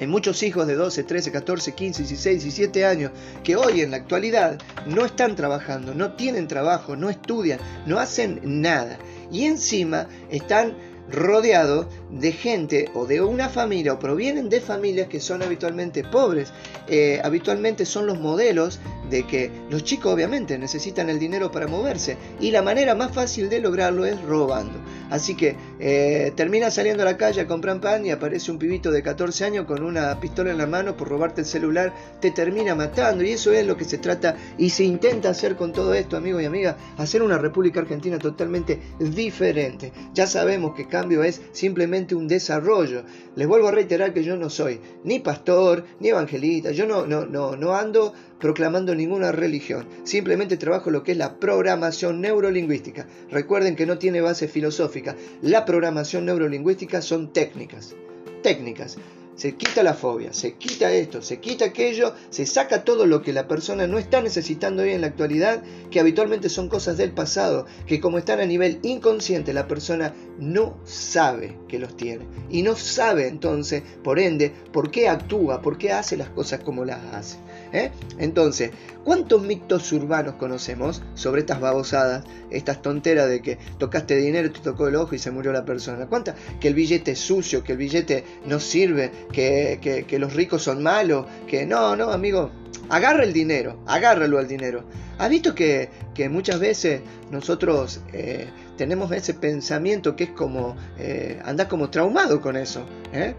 hay 0.00 0.06
muchos 0.06 0.42
hijos 0.42 0.66
de 0.66 0.74
12, 0.74 1.04
13, 1.04 1.32
14, 1.32 1.72
15, 1.72 2.02
16, 2.02 2.42
17 2.42 2.84
años 2.84 3.10
que 3.42 3.56
hoy 3.56 3.80
en 3.80 3.90
la 3.90 3.96
actualidad 3.96 4.58
no 4.86 5.04
están 5.04 5.34
trabajando, 5.36 5.94
no 5.94 6.12
tienen 6.12 6.48
trabajo, 6.48 6.96
no 6.96 7.10
estudian, 7.10 7.58
no 7.86 7.98
hacen 7.98 8.40
nada. 8.44 8.98
Y 9.30 9.44
encima 9.44 10.08
están 10.30 10.76
rodeados 11.10 11.86
de 12.10 12.32
gente 12.32 12.90
o 12.94 13.06
de 13.06 13.20
una 13.20 13.48
familia 13.48 13.92
o 13.92 13.98
provienen 13.98 14.48
de 14.48 14.60
familias 14.60 15.08
que 15.08 15.20
son 15.20 15.42
habitualmente 15.42 16.04
pobres. 16.04 16.52
Eh, 16.86 17.20
habitualmente 17.22 17.84
son 17.84 18.06
los 18.06 18.18
modelos 18.18 18.80
de 19.10 19.26
que 19.26 19.50
los 19.70 19.84
chicos 19.84 20.12
obviamente 20.12 20.58
necesitan 20.58 21.08
el 21.10 21.18
dinero 21.18 21.50
para 21.50 21.66
moverse 21.66 22.16
y 22.40 22.50
la 22.50 22.62
manera 22.62 22.94
más 22.94 23.12
fácil 23.12 23.48
de 23.48 23.60
lograrlo 23.60 24.06
es 24.06 24.20
robando. 24.22 24.78
Así 25.10 25.34
que 25.34 25.56
eh, 25.80 26.32
termina 26.36 26.70
saliendo 26.70 27.02
a 27.02 27.06
la 27.06 27.16
calle 27.16 27.42
a 27.42 27.46
comprar 27.46 27.80
pan 27.80 28.04
y 28.06 28.10
aparece 28.10 28.50
un 28.50 28.58
pibito 28.58 28.90
de 28.90 29.02
14 29.02 29.44
años 29.44 29.66
con 29.66 29.82
una 29.82 30.18
pistola 30.20 30.50
en 30.50 30.58
la 30.58 30.66
mano 30.66 30.96
por 30.96 31.08
robarte 31.08 31.42
el 31.42 31.46
celular, 31.46 31.92
te 32.20 32.30
termina 32.30 32.74
matando 32.74 33.24
y 33.24 33.30
eso 33.30 33.52
es 33.52 33.66
lo 33.66 33.76
que 33.76 33.84
se 33.84 33.98
trata 33.98 34.36
y 34.56 34.70
se 34.70 34.84
intenta 34.84 35.30
hacer 35.30 35.56
con 35.56 35.72
todo 35.72 35.94
esto, 35.94 36.16
amigos 36.16 36.42
y 36.42 36.46
amigas, 36.46 36.76
hacer 36.96 37.22
una 37.22 37.38
República 37.38 37.80
Argentina 37.80 38.18
totalmente 38.18 38.80
diferente. 38.98 39.92
Ya 40.14 40.26
sabemos 40.26 40.74
que 40.74 40.86
cambio 40.86 41.22
es 41.22 41.40
simplemente 41.52 41.97
un 42.14 42.28
desarrollo. 42.28 43.02
Les 43.34 43.46
vuelvo 43.46 43.68
a 43.68 43.72
reiterar 43.72 44.12
que 44.12 44.24
yo 44.24 44.36
no 44.36 44.50
soy 44.50 44.80
ni 45.04 45.18
pastor, 45.18 45.84
ni 46.00 46.08
evangelista, 46.08 46.70
yo 46.70 46.86
no, 46.86 47.06
no, 47.06 47.26
no, 47.26 47.56
no 47.56 47.74
ando 47.74 48.12
proclamando 48.38 48.94
ninguna 48.94 49.32
religión, 49.32 49.86
simplemente 50.04 50.56
trabajo 50.56 50.90
lo 50.90 51.02
que 51.02 51.12
es 51.12 51.18
la 51.18 51.38
programación 51.38 52.20
neurolingüística. 52.20 53.06
Recuerden 53.30 53.76
que 53.76 53.86
no 53.86 53.98
tiene 53.98 54.20
base 54.20 54.48
filosófica, 54.48 55.16
la 55.42 55.64
programación 55.64 56.26
neurolingüística 56.26 57.02
son 57.02 57.32
técnicas, 57.32 57.94
técnicas 58.42 58.96
se 59.38 59.54
quita 59.54 59.84
la 59.84 59.94
fobia, 59.94 60.32
se 60.32 60.54
quita 60.54 60.90
esto, 60.90 61.22
se 61.22 61.38
quita 61.38 61.66
aquello, 61.66 62.12
se 62.28 62.44
saca 62.44 62.82
todo 62.82 63.06
lo 63.06 63.22
que 63.22 63.32
la 63.32 63.46
persona 63.46 63.86
no 63.86 63.96
está 63.96 64.20
necesitando 64.20 64.82
hoy 64.82 64.90
en 64.90 65.00
la 65.00 65.06
actualidad, 65.06 65.62
que 65.92 66.00
habitualmente 66.00 66.48
son 66.48 66.68
cosas 66.68 66.96
del 66.96 67.12
pasado, 67.12 67.64
que 67.86 68.00
como 68.00 68.18
están 68.18 68.40
a 68.40 68.46
nivel 68.46 68.80
inconsciente 68.82 69.52
la 69.52 69.68
persona 69.68 70.12
no 70.40 70.80
sabe 70.82 71.56
que 71.68 71.78
los 71.78 71.96
tiene 71.96 72.26
y 72.50 72.62
no 72.62 72.74
sabe 72.74 73.28
entonces, 73.28 73.84
por 74.02 74.18
ende, 74.18 74.52
por 74.72 74.90
qué 74.90 75.08
actúa, 75.08 75.62
por 75.62 75.78
qué 75.78 75.92
hace 75.92 76.16
las 76.16 76.30
cosas 76.30 76.58
como 76.64 76.84
las 76.84 77.04
hace. 77.14 77.38
¿Eh? 77.72 77.90
Entonces, 78.18 78.70
¿cuántos 79.04 79.42
mitos 79.42 79.92
urbanos 79.92 80.34
conocemos 80.34 81.02
sobre 81.14 81.40
estas 81.40 81.60
babosadas, 81.60 82.24
estas 82.50 82.82
tonteras 82.82 83.28
de 83.28 83.42
que 83.42 83.58
tocaste 83.78 84.16
dinero, 84.16 84.50
te 84.50 84.60
tocó 84.60 84.88
el 84.88 84.96
ojo 84.96 85.14
y 85.14 85.18
se 85.18 85.30
murió 85.30 85.52
la 85.52 85.64
persona? 85.64 86.06
¿Cuántas? 86.06 86.36
Que 86.60 86.68
el 86.68 86.74
billete 86.74 87.12
es 87.12 87.18
sucio, 87.18 87.62
que 87.62 87.72
el 87.72 87.78
billete 87.78 88.24
no 88.46 88.60
sirve, 88.60 89.10
que, 89.32 90.06
los 90.18 90.34
ricos 90.34 90.62
son 90.62 90.82
malos, 90.82 91.26
que 91.46 91.66
no, 91.66 91.94
no, 91.96 92.10
amigo, 92.10 92.50
agarra 92.88 93.24
el 93.24 93.32
dinero, 93.32 93.80
agárralo 93.86 94.38
al 94.38 94.48
dinero. 94.48 94.84
¿Has 95.18 95.30
visto 95.30 95.54
que, 95.54 95.90
muchas 96.30 96.58
veces 96.58 97.00
nosotros 97.30 98.00
eh, 98.12 98.48
tenemos 98.76 99.10
ese 99.12 99.34
pensamiento 99.34 100.16
que 100.16 100.24
es 100.24 100.30
como, 100.30 100.76
eh, 100.98 101.40
andás 101.44 101.68
como 101.68 101.90
traumado 101.90 102.40
con 102.40 102.56
eso? 102.56 102.84
¿eh? 103.12 103.34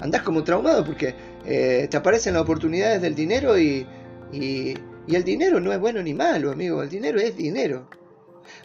Andás 0.00 0.22
como 0.22 0.44
traumado 0.44 0.84
porque 0.84 1.14
eh, 1.46 1.88
te 1.90 1.96
aparecen 1.96 2.34
las 2.34 2.42
oportunidades 2.42 3.00
del 3.02 3.14
dinero 3.14 3.58
y, 3.58 3.86
y, 4.32 4.74
y 5.06 5.14
el 5.14 5.24
dinero 5.24 5.60
no 5.60 5.72
es 5.72 5.78
bueno 5.78 6.02
ni 6.02 6.14
malo, 6.14 6.50
amigo, 6.50 6.82
el 6.82 6.88
dinero 6.88 7.18
es 7.18 7.36
dinero. 7.36 7.88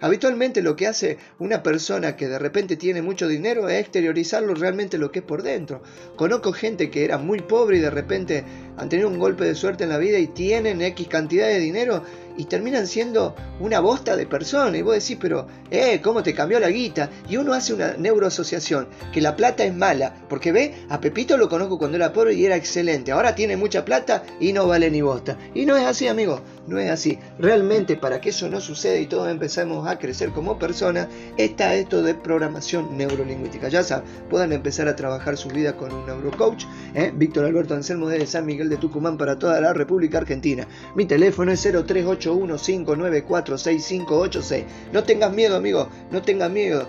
Habitualmente 0.02 0.62
lo 0.62 0.76
que 0.76 0.88
hace 0.88 1.18
una 1.40 1.64
persona 1.64 2.16
que 2.16 2.28
de 2.28 2.40
repente 2.40 2.76
tiene 2.76 3.02
mucho 3.02 3.28
dinero 3.28 3.70
es 3.70 3.80
exteriorizarlo 3.80 4.54
realmente 4.54 4.98
lo 4.98 5.12
que 5.12 5.20
es 5.20 5.26
por 5.26 5.44
dentro. 5.44 5.82
Conozco 6.16 6.54
gente 6.54 6.90
que 6.90 7.06
era 7.06 7.18
muy 7.18 7.40
pobre 7.40 7.78
y 7.78 7.82
de 7.82 7.90
repente 7.90 8.44
han 8.78 8.90
tenido 8.90 9.10
un 9.10 9.20
golpe 9.20 9.46
de 9.46 9.56
suerte 9.56 9.84
en 9.84 9.90
la 9.90 9.98
vida 9.98 10.20
y 10.20 10.28
tienen 10.28 10.82
X 10.82 11.08
cantidad 11.08 11.48
de 11.48 11.60
dinero 11.60 12.04
y 12.40 12.46
terminan 12.46 12.88
siendo 12.88 13.36
una 13.60 13.82
bosta 13.82 14.16
de 14.16 14.26
persona. 14.26 14.78
Y 14.78 14.82
vos 14.82 14.94
decís, 14.94 15.18
pero, 15.20 15.46
eh, 15.70 16.00
¿cómo 16.02 16.24
te 16.24 16.34
cambió 16.34 16.58
la 16.58 16.70
guita? 16.70 17.10
Y 17.28 17.36
uno 17.36 17.52
hace 17.52 17.74
una 17.74 17.98
neuroasociación, 17.98 18.88
que 19.12 19.20
la 19.20 19.36
plata 19.36 19.66
es 19.66 19.76
mala, 19.76 20.16
porque 20.30 20.54
ve, 20.54 20.74
a 20.88 21.02
Pepito 21.02 21.36
lo 21.36 21.50
conozco 21.50 21.78
cuando 21.78 21.98
era 21.98 22.14
pobre 22.14 22.36
y 22.36 22.46
era 22.46 22.56
excelente. 22.56 23.12
Ahora 23.12 23.36
tiene 23.36 23.58
mucha 23.58 23.84
plata 23.84 24.24
y 24.40 24.54
no 24.54 24.68
vale 24.68 24.90
ni 24.90 25.02
bosta. 25.02 25.38
Y 25.54 25.66
no 25.66 25.76
es 25.76 25.86
así, 25.86 26.08
amigo, 26.08 26.40
no 26.66 26.80
es 26.80 26.90
así. 26.90 27.20
Realmente, 27.40 27.98
para 27.98 28.22
que 28.22 28.30
eso 28.30 28.48
no 28.48 28.62
suceda 28.62 28.98
y 28.98 29.08
todos 29.08 29.30
empezamos 29.30 29.86
a 29.86 30.00
crecer 30.00 30.30
como 30.30 30.58
personas, 30.58 31.10
está 31.36 31.76
esto 31.76 32.02
de 32.02 32.16
programación 32.16 32.98
neurolingüística. 32.98 33.68
Ya 33.68 33.84
saben, 33.84 34.06
pueden 34.30 34.54
empezar 34.54 34.88
a 34.88 34.96
trabajar 34.96 35.36
su 35.36 35.50
vida 35.50 35.76
con 35.76 35.92
un 35.92 36.06
neurocoach. 36.06 36.64
¿eh? 36.96 37.12
Víctor 37.14 37.44
Alberto 37.44 37.74
Anselmo 37.74 38.08
de 38.08 38.26
San 38.26 38.46
Miguel 38.46 38.70
de 38.70 38.78
Tucumán 38.78 39.18
para 39.18 39.38
toda 39.38 39.60
la 39.60 39.74
República 39.74 40.20
Argentina. 40.20 40.66
Mi 40.96 41.04
teléfono 41.04 41.52
es 41.52 41.62
038 41.62 42.29
5946586 42.30 44.66
No 44.94 45.04
tengas 45.04 45.34
miedo, 45.34 45.56
amigo, 45.56 45.90
no 46.12 46.22
tengas 46.22 46.52
miedo. 46.52 46.88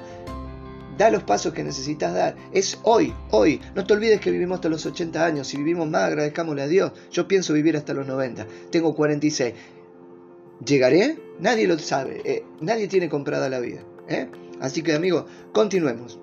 Da 0.99 1.11
los 1.11 1.23
pasos 1.23 1.55
que 1.55 1.65
necesitas 1.65 2.13
dar. 2.13 2.37
Es 2.53 2.79
hoy, 2.83 3.15
hoy. 3.31 3.63
No 3.75 3.87
te 3.87 3.95
olvides 3.95 4.21
que 4.21 4.31
vivimos 4.31 4.57
hasta 4.57 4.69
los 4.69 4.85
80 4.85 5.25
años. 5.25 5.49
Si 5.49 5.57
vivimos 5.57 5.89
más, 5.89 6.05
agradezcámosle 6.05 6.63
a 6.63 6.69
Dios. 6.69 6.93
Yo 7.11 7.27
pienso 7.27 7.55
vivir 7.55 7.75
hasta 7.77 7.95
los 7.95 8.07
90. 8.07 8.47
Tengo 8.71 8.95
46. 8.95 9.55
¿Llegaré? 10.65 11.19
Nadie 11.39 11.67
lo 11.67 11.79
sabe. 11.79 12.21
Eh, 12.25 12.45
nadie 12.61 12.87
tiene 12.87 13.09
comprada 13.09 13.49
la 13.49 13.61
vida. 13.61 13.81
¿eh? 14.09 14.29
Así 14.61 14.83
que, 14.83 14.93
amigo, 14.93 15.27
continuemos. 15.53 16.19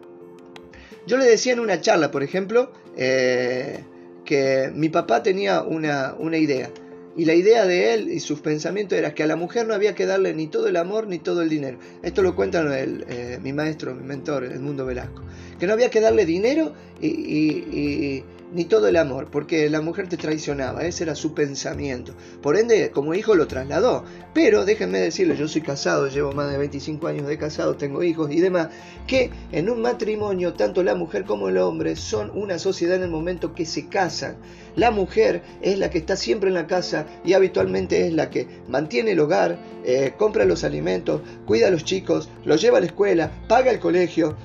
Yo 1.08 1.18
le 1.18 1.26
decía 1.26 1.54
en 1.54 1.60
una 1.60 1.82
charla, 1.82 2.12
por 2.12 2.22
ejemplo, 2.22 2.72
eh, 2.96 3.84
que 4.26 4.72
mi 4.76 4.90
papá 4.90 5.24
tenía 5.24 5.64
una, 5.64 6.14
una 6.20 6.38
idea 6.38 6.70
Y 7.18 7.26
la 7.26 7.34
idea 7.34 7.66
de 7.66 7.94
él 7.94 8.10
y 8.10 8.20
sus 8.20 8.40
pensamientos 8.42 8.98
era 8.98 9.14
que 9.14 9.24
a 9.24 9.28
la 9.28 9.36
mujer 9.36 9.68
no 9.68 9.74
había 9.74 9.96
que 9.96 10.06
darle 10.06 10.34
ni 10.34 10.48
todo 10.48 10.68
el 10.68 10.78
amor 10.78 11.08
ni 11.08 11.18
todo 11.18 11.42
el 11.42 11.50
dinero. 11.50 11.80
Esto 12.04 12.22
lo 12.22 12.36
cuenta 12.36 12.64
eh, 12.80 13.40
mi 13.42 13.54
maestro, 13.54 13.96
mi 13.96 14.04
mentor, 14.04 14.46
el 14.46 14.60
mundo 14.60 14.86
Velasco. 14.86 15.24
Que 15.60 15.66
no 15.66 15.74
había 15.74 15.90
que 15.90 16.00
darle 16.00 16.26
dinero 16.26 16.74
y 17.02 18.24
ni 18.54 18.66
todo 18.66 18.88
el 18.88 18.96
amor, 18.96 19.28
porque 19.32 19.70
la 19.70 19.82
mujer 19.82 20.08
te 20.08 20.18
traicionaba, 20.18 20.84
ese 20.84 21.04
era 21.04 21.16
su 21.16 21.34
pensamiento. 21.34 22.14
Por 22.42 22.58
ende, 22.58 22.92
como 22.92 23.14
hijo 23.14 23.36
lo 23.36 23.48
trasladó. 23.48 24.04
Pero 24.34 24.66
déjenme 24.66 25.00
decirle, 25.00 25.36
yo 25.36 25.48
soy 25.48 25.62
casado, 25.62 26.08
llevo 26.08 26.32
más 26.32 26.52
de 26.52 26.58
25 26.58 27.08
años 27.08 27.28
de 27.28 27.38
casado, 27.38 27.76
tengo 27.76 28.04
hijos 28.04 28.32
y 28.32 28.40
demás, 28.40 28.70
que 29.08 29.32
en 29.52 29.70
un 29.70 29.82
matrimonio 29.82 30.54
tanto 30.54 30.84
la 30.84 30.96
mujer 30.96 31.26
como 31.26 31.50
el 31.50 31.58
hombre 31.58 31.96
son 31.96 32.32
una 32.36 32.60
sociedad 32.60 32.98
en 32.98 33.04
el 33.04 33.10
momento 33.10 33.54
que 33.54 33.66
se 33.66 33.88
casan. 33.88 34.38
La 34.76 34.92
mujer 34.92 35.42
es 35.62 35.80
la 35.80 35.90
que 35.90 35.98
está 35.98 36.16
siempre 36.16 36.50
en 36.50 36.56
la 36.56 36.68
casa 36.68 37.08
y 37.26 37.34
habitualmente 37.34 38.08
es 38.08 38.14
la 38.14 38.30
que 38.30 38.48
mantiene 38.68 39.12
el 39.12 39.20
hogar, 39.20 39.58
eh, 39.84 40.14
compra 40.18 40.46
los 40.46 40.64
alimentos, 40.64 41.22
cuida 41.46 41.68
a 41.68 41.72
los 41.72 41.84
chicos, 41.84 42.30
los 42.46 42.62
lleva 42.62 42.78
a 42.78 42.82
la 42.82 42.88
escuela, 42.88 43.32
paga 43.48 43.72
el 43.72 43.80
colegio, 43.80 44.36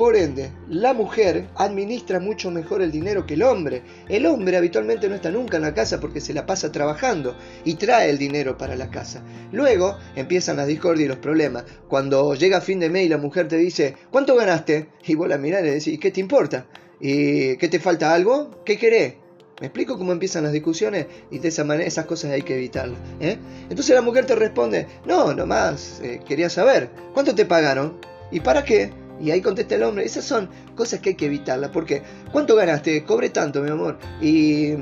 por 0.00 0.16
ende, 0.16 0.50
la 0.70 0.94
mujer 0.94 1.50
administra 1.56 2.20
mucho 2.20 2.50
mejor 2.50 2.80
el 2.80 2.90
dinero 2.90 3.26
que 3.26 3.34
el 3.34 3.42
hombre. 3.42 3.82
El 4.08 4.24
hombre 4.24 4.56
habitualmente 4.56 5.10
no 5.10 5.14
está 5.14 5.30
nunca 5.30 5.58
en 5.58 5.62
la 5.62 5.74
casa 5.74 6.00
porque 6.00 6.22
se 6.22 6.32
la 6.32 6.46
pasa 6.46 6.72
trabajando 6.72 7.36
y 7.66 7.74
trae 7.74 8.08
el 8.08 8.16
dinero 8.16 8.56
para 8.56 8.76
la 8.76 8.90
casa. 8.90 9.22
Luego 9.52 9.98
empiezan 10.16 10.56
las 10.56 10.68
discordias 10.68 11.04
y 11.04 11.08
los 11.08 11.18
problemas. 11.18 11.66
Cuando 11.86 12.34
llega 12.34 12.62
fin 12.62 12.80
de 12.80 12.88
mes 12.88 13.04
y 13.04 13.08
la 13.10 13.18
mujer 13.18 13.46
te 13.46 13.58
dice, 13.58 13.94
¿cuánto 14.10 14.36
ganaste? 14.36 14.88
Y 15.06 15.16
vos 15.16 15.28
la 15.28 15.36
mirás 15.36 15.60
y 15.60 15.64
le 15.64 15.72
decís, 15.72 16.00
¿qué 16.00 16.10
te 16.10 16.20
importa? 16.20 16.64
¿Y 16.98 17.58
qué 17.58 17.68
te 17.68 17.78
falta 17.78 18.14
algo? 18.14 18.64
¿Qué 18.64 18.78
querés? 18.78 19.16
¿Me 19.60 19.66
explico 19.66 19.98
cómo 19.98 20.12
empiezan 20.12 20.44
las 20.44 20.52
discusiones? 20.54 21.08
Y 21.30 21.40
de 21.40 21.48
esa 21.48 21.62
manera 21.62 21.86
esas 21.86 22.06
cosas 22.06 22.30
hay 22.30 22.40
que 22.40 22.54
evitarlas. 22.54 22.98
¿eh? 23.20 23.36
Entonces 23.68 23.94
la 23.94 24.00
mujer 24.00 24.24
te 24.24 24.34
responde, 24.34 24.86
no, 25.04 25.34
nomás, 25.34 26.00
eh, 26.02 26.22
quería 26.26 26.48
saber, 26.48 26.88
¿cuánto 27.12 27.34
te 27.34 27.44
pagaron? 27.44 27.98
¿Y 28.30 28.40
para 28.40 28.64
qué? 28.64 28.98
Y 29.20 29.30
ahí 29.30 29.40
contesta 29.40 29.74
el 29.74 29.82
hombre, 29.82 30.04
esas 30.04 30.24
son 30.24 30.48
cosas 30.74 31.00
que 31.00 31.10
hay 31.10 31.14
que 31.14 31.26
evitarlas, 31.26 31.70
porque 31.70 32.02
¿cuánto 32.32 32.56
ganaste? 32.56 33.04
Cobre 33.04 33.30
tanto, 33.30 33.62
mi 33.62 33.70
amor. 33.70 33.98
Y 34.20 34.74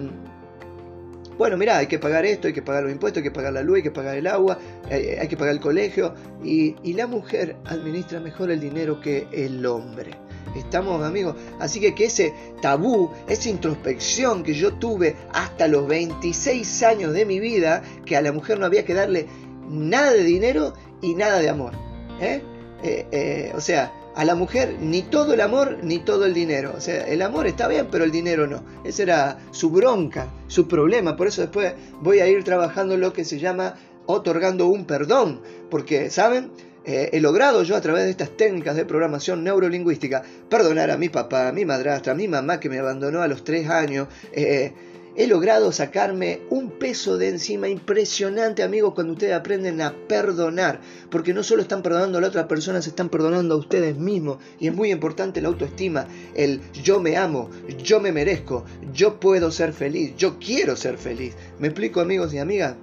bueno, 1.38 1.56
mira, 1.56 1.78
hay 1.78 1.86
que 1.86 1.98
pagar 1.98 2.26
esto, 2.26 2.48
hay 2.48 2.52
que 2.52 2.62
pagar 2.62 2.82
los 2.82 2.92
impuestos, 2.92 3.18
hay 3.18 3.24
que 3.24 3.30
pagar 3.30 3.52
la 3.52 3.62
luz, 3.62 3.76
hay 3.76 3.82
que 3.82 3.90
pagar 3.92 4.16
el 4.16 4.26
agua, 4.26 4.58
hay, 4.90 5.28
que 5.28 5.36
pagar 5.36 5.54
el 5.54 5.60
colegio. 5.60 6.14
Y, 6.42 6.74
y, 6.82 6.94
la 6.94 7.06
mujer 7.06 7.56
administra 7.64 8.18
mejor 8.18 8.50
el 8.50 8.60
dinero 8.60 9.00
que 9.00 9.28
el 9.32 9.64
hombre. 9.64 10.10
Estamos 10.56 11.02
amigos. 11.04 11.36
Así 11.60 11.78
que 11.78 11.94
que 11.94 12.06
ese 12.06 12.34
tabú, 12.60 13.12
esa 13.28 13.48
introspección 13.48 14.42
que 14.42 14.54
yo 14.54 14.74
tuve 14.74 15.14
hasta 15.32 15.68
los 15.68 15.86
26 15.86 16.82
años 16.82 17.12
de 17.12 17.24
mi 17.24 17.38
vida, 17.38 17.82
que 18.04 18.16
a 18.16 18.22
la 18.22 18.32
mujer 18.32 18.58
no 18.58 18.66
había 18.66 18.84
que 18.84 18.94
darle 18.94 19.26
nada 19.68 20.12
de 20.12 20.24
dinero 20.24 20.74
y 21.00 21.14
nada 21.14 21.38
de 21.38 21.48
amor. 21.48 21.72
¿eh? 22.20 22.42
Eh, 22.82 23.06
eh, 23.12 23.52
o 23.54 23.60
sea, 23.60 23.92
a 24.18 24.24
la 24.24 24.34
mujer 24.34 24.78
ni 24.80 25.02
todo 25.02 25.32
el 25.32 25.40
amor 25.40 25.78
ni 25.84 26.00
todo 26.00 26.26
el 26.26 26.34
dinero. 26.34 26.74
O 26.76 26.80
sea, 26.80 27.06
el 27.06 27.22
amor 27.22 27.46
está 27.46 27.68
bien, 27.68 27.86
pero 27.88 28.02
el 28.02 28.10
dinero 28.10 28.48
no. 28.48 28.64
Esa 28.82 29.04
era 29.04 29.38
su 29.52 29.70
bronca, 29.70 30.26
su 30.48 30.66
problema. 30.66 31.16
Por 31.16 31.28
eso 31.28 31.40
después 31.40 31.74
voy 32.00 32.18
a 32.18 32.26
ir 32.26 32.42
trabajando 32.42 32.96
lo 32.96 33.12
que 33.12 33.24
se 33.24 33.38
llama 33.38 33.76
otorgando 34.06 34.66
un 34.66 34.86
perdón. 34.86 35.40
Porque, 35.70 36.10
¿saben? 36.10 36.50
Eh, 36.84 37.10
he 37.12 37.20
logrado 37.20 37.62
yo 37.62 37.76
a 37.76 37.80
través 37.80 38.06
de 38.06 38.10
estas 38.10 38.36
técnicas 38.36 38.74
de 38.74 38.84
programación 38.84 39.44
neurolingüística 39.44 40.24
perdonar 40.48 40.90
a 40.90 40.96
mi 40.96 41.08
papá, 41.10 41.46
a 41.46 41.52
mi 41.52 41.64
madrastra, 41.64 42.12
a 42.12 42.16
mi 42.16 42.26
mamá 42.26 42.58
que 42.58 42.68
me 42.68 42.80
abandonó 42.80 43.22
a 43.22 43.28
los 43.28 43.44
tres 43.44 43.70
años. 43.70 44.08
Eh, 44.32 44.72
he 45.18 45.26
logrado 45.26 45.72
sacarme 45.72 46.42
un 46.48 46.70
peso 46.70 47.18
de 47.18 47.28
encima 47.28 47.68
impresionante, 47.68 48.62
amigos, 48.62 48.94
cuando 48.94 49.14
ustedes 49.14 49.34
aprenden 49.34 49.80
a 49.82 49.92
perdonar, 50.06 50.80
porque 51.10 51.34
no 51.34 51.42
solo 51.42 51.60
están 51.60 51.82
perdonando 51.82 52.18
a 52.18 52.20
la 52.20 52.28
otra 52.28 52.46
persona, 52.46 52.80
se 52.80 52.90
están 52.90 53.08
perdonando 53.08 53.56
a 53.56 53.58
ustedes 53.58 53.96
mismos, 53.96 54.38
y 54.60 54.68
es 54.68 54.74
muy 54.74 54.92
importante 54.92 55.42
la 55.42 55.48
autoestima, 55.48 56.06
el 56.36 56.60
yo 56.84 57.00
me 57.00 57.16
amo, 57.16 57.50
yo 57.82 57.98
me 57.98 58.12
merezco, 58.12 58.64
yo 58.92 59.18
puedo 59.18 59.50
ser 59.50 59.72
feliz, 59.72 60.14
yo 60.16 60.38
quiero 60.38 60.76
ser 60.76 60.96
feliz. 60.96 61.34
¿Me 61.58 61.66
explico, 61.66 62.00
amigos 62.00 62.32
y 62.32 62.38
amigas? 62.38 62.76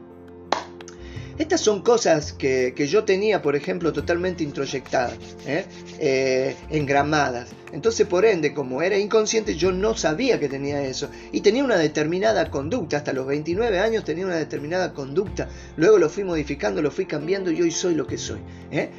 Estas 1.38 1.60
son 1.60 1.82
cosas 1.82 2.32
que, 2.32 2.74
yo 2.89 3.04
tenía, 3.04 3.42
por 3.42 3.58
ejemplo, 3.58 3.92
totalmente 3.92 4.44
introyectadas, 4.44 5.18
¿eh? 5.46 5.65
Eh, 6.00 6.56
engramadas. 6.70 7.50
Entonces, 7.74 8.08
por 8.08 8.24
ende, 8.24 8.54
como 8.54 8.82
era 8.82 8.98
inconsciente, 8.98 9.56
yo 9.56 9.74
no 9.74 9.98
sabía 9.98 10.39
que 10.39 10.48
tenía 10.48 10.82
eso. 10.84 11.10
Y 11.34 11.42
tenía 11.42 11.65
una 11.65 11.75
determinada 11.75 12.50
conducta. 12.50 12.96
Hasta 12.96 13.12
los 13.12 13.27
29 13.27 13.80
años 13.80 14.06
tenía 14.06 14.26
una 14.26 14.38
determinada 14.38 14.93
conducta. 14.93 15.50
Luego 15.76 15.98
lo 15.98 16.10
fui 16.10 16.24
modificando, 16.24 16.82
lo 16.82 16.89
fui 16.89 17.06
cambiando 17.06 17.52
y 17.52 17.62
hoy 17.62 17.71
soy 17.71 17.95
lo 17.95 18.08
que 18.08 18.17
soy. 18.17 18.39
¿eh? 18.71 18.89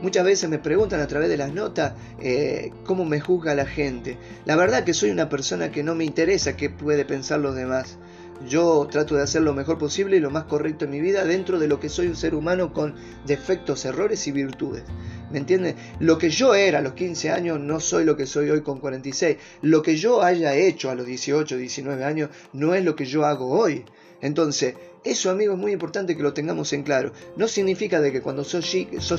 muchas 0.00 0.24
veces 0.24 0.48
me 0.48 0.58
preguntan 0.58 0.98
a 1.00 1.06
través 1.06 1.28
de 1.28 1.36
las 1.36 1.52
notas 1.52 1.92
cómo 2.84 3.04
me 3.04 3.20
juzga 3.20 3.54
la 3.54 3.66
gente. 3.66 4.16
La 4.46 4.56
verdad 4.56 4.84
que 4.84 4.94
soy 4.94 5.10
una 5.10 5.28
persona 5.28 5.70
que 5.70 5.82
no 5.82 5.94
me 5.94 6.04
interesa 6.04 6.56
qué 6.56 6.70
puede 6.70 7.04
pensar 7.04 7.38
los 7.38 7.54
demás. 7.54 7.98
Yo 8.48 8.88
trato 8.90 9.14
de 9.14 9.22
hacer 9.22 9.42
lo 9.42 9.54
mejor 9.54 9.78
posible 9.78 10.16
y 10.16 10.20
lo 10.20 10.30
más 10.30 10.44
correcto 10.44 10.84
en 10.84 10.90
mi 10.90 11.00
vida 11.00 11.24
dentro 11.24 11.58
de 11.58 11.68
lo 11.68 11.80
que 11.80 11.88
soy 11.88 12.08
un 12.08 12.16
ser 12.16 12.34
humano 12.34 12.72
con 12.72 12.94
defectos, 13.26 13.84
errores 13.84 14.26
y 14.26 14.32
virtudes. 14.32 14.84
¿Me 15.30 15.38
entiendes? 15.38 15.76
Lo 16.00 16.18
que 16.18 16.30
yo 16.30 16.54
era 16.54 16.80
a 16.80 16.82
los 16.82 16.92
15 16.92 17.30
años 17.30 17.60
no 17.60 17.80
soy 17.80 18.04
lo 18.04 18.16
que 18.16 18.26
soy 18.26 18.50
hoy 18.50 18.62
con 18.62 18.80
46. 18.80 19.36
Lo 19.62 19.82
que 19.82 19.96
yo 19.96 20.22
haya 20.22 20.54
hecho 20.54 20.90
a 20.90 20.94
los 20.94 21.06
18, 21.06 21.56
19 21.56 22.04
años 22.04 22.30
no 22.52 22.74
es 22.74 22.84
lo 22.84 22.96
que 22.96 23.06
yo 23.06 23.24
hago 23.24 23.48
hoy. 23.48 23.84
Entonces, 24.20 24.74
eso, 25.04 25.30
amigo, 25.30 25.54
es 25.54 25.58
muy 25.58 25.72
importante 25.72 26.16
que 26.16 26.22
lo 26.22 26.32
tengamos 26.32 26.72
en 26.72 26.84
claro. 26.84 27.12
No 27.36 27.48
significa 27.48 28.00
de 28.00 28.12
que 28.12 28.22
cuando 28.22 28.44
sos, 28.44 28.64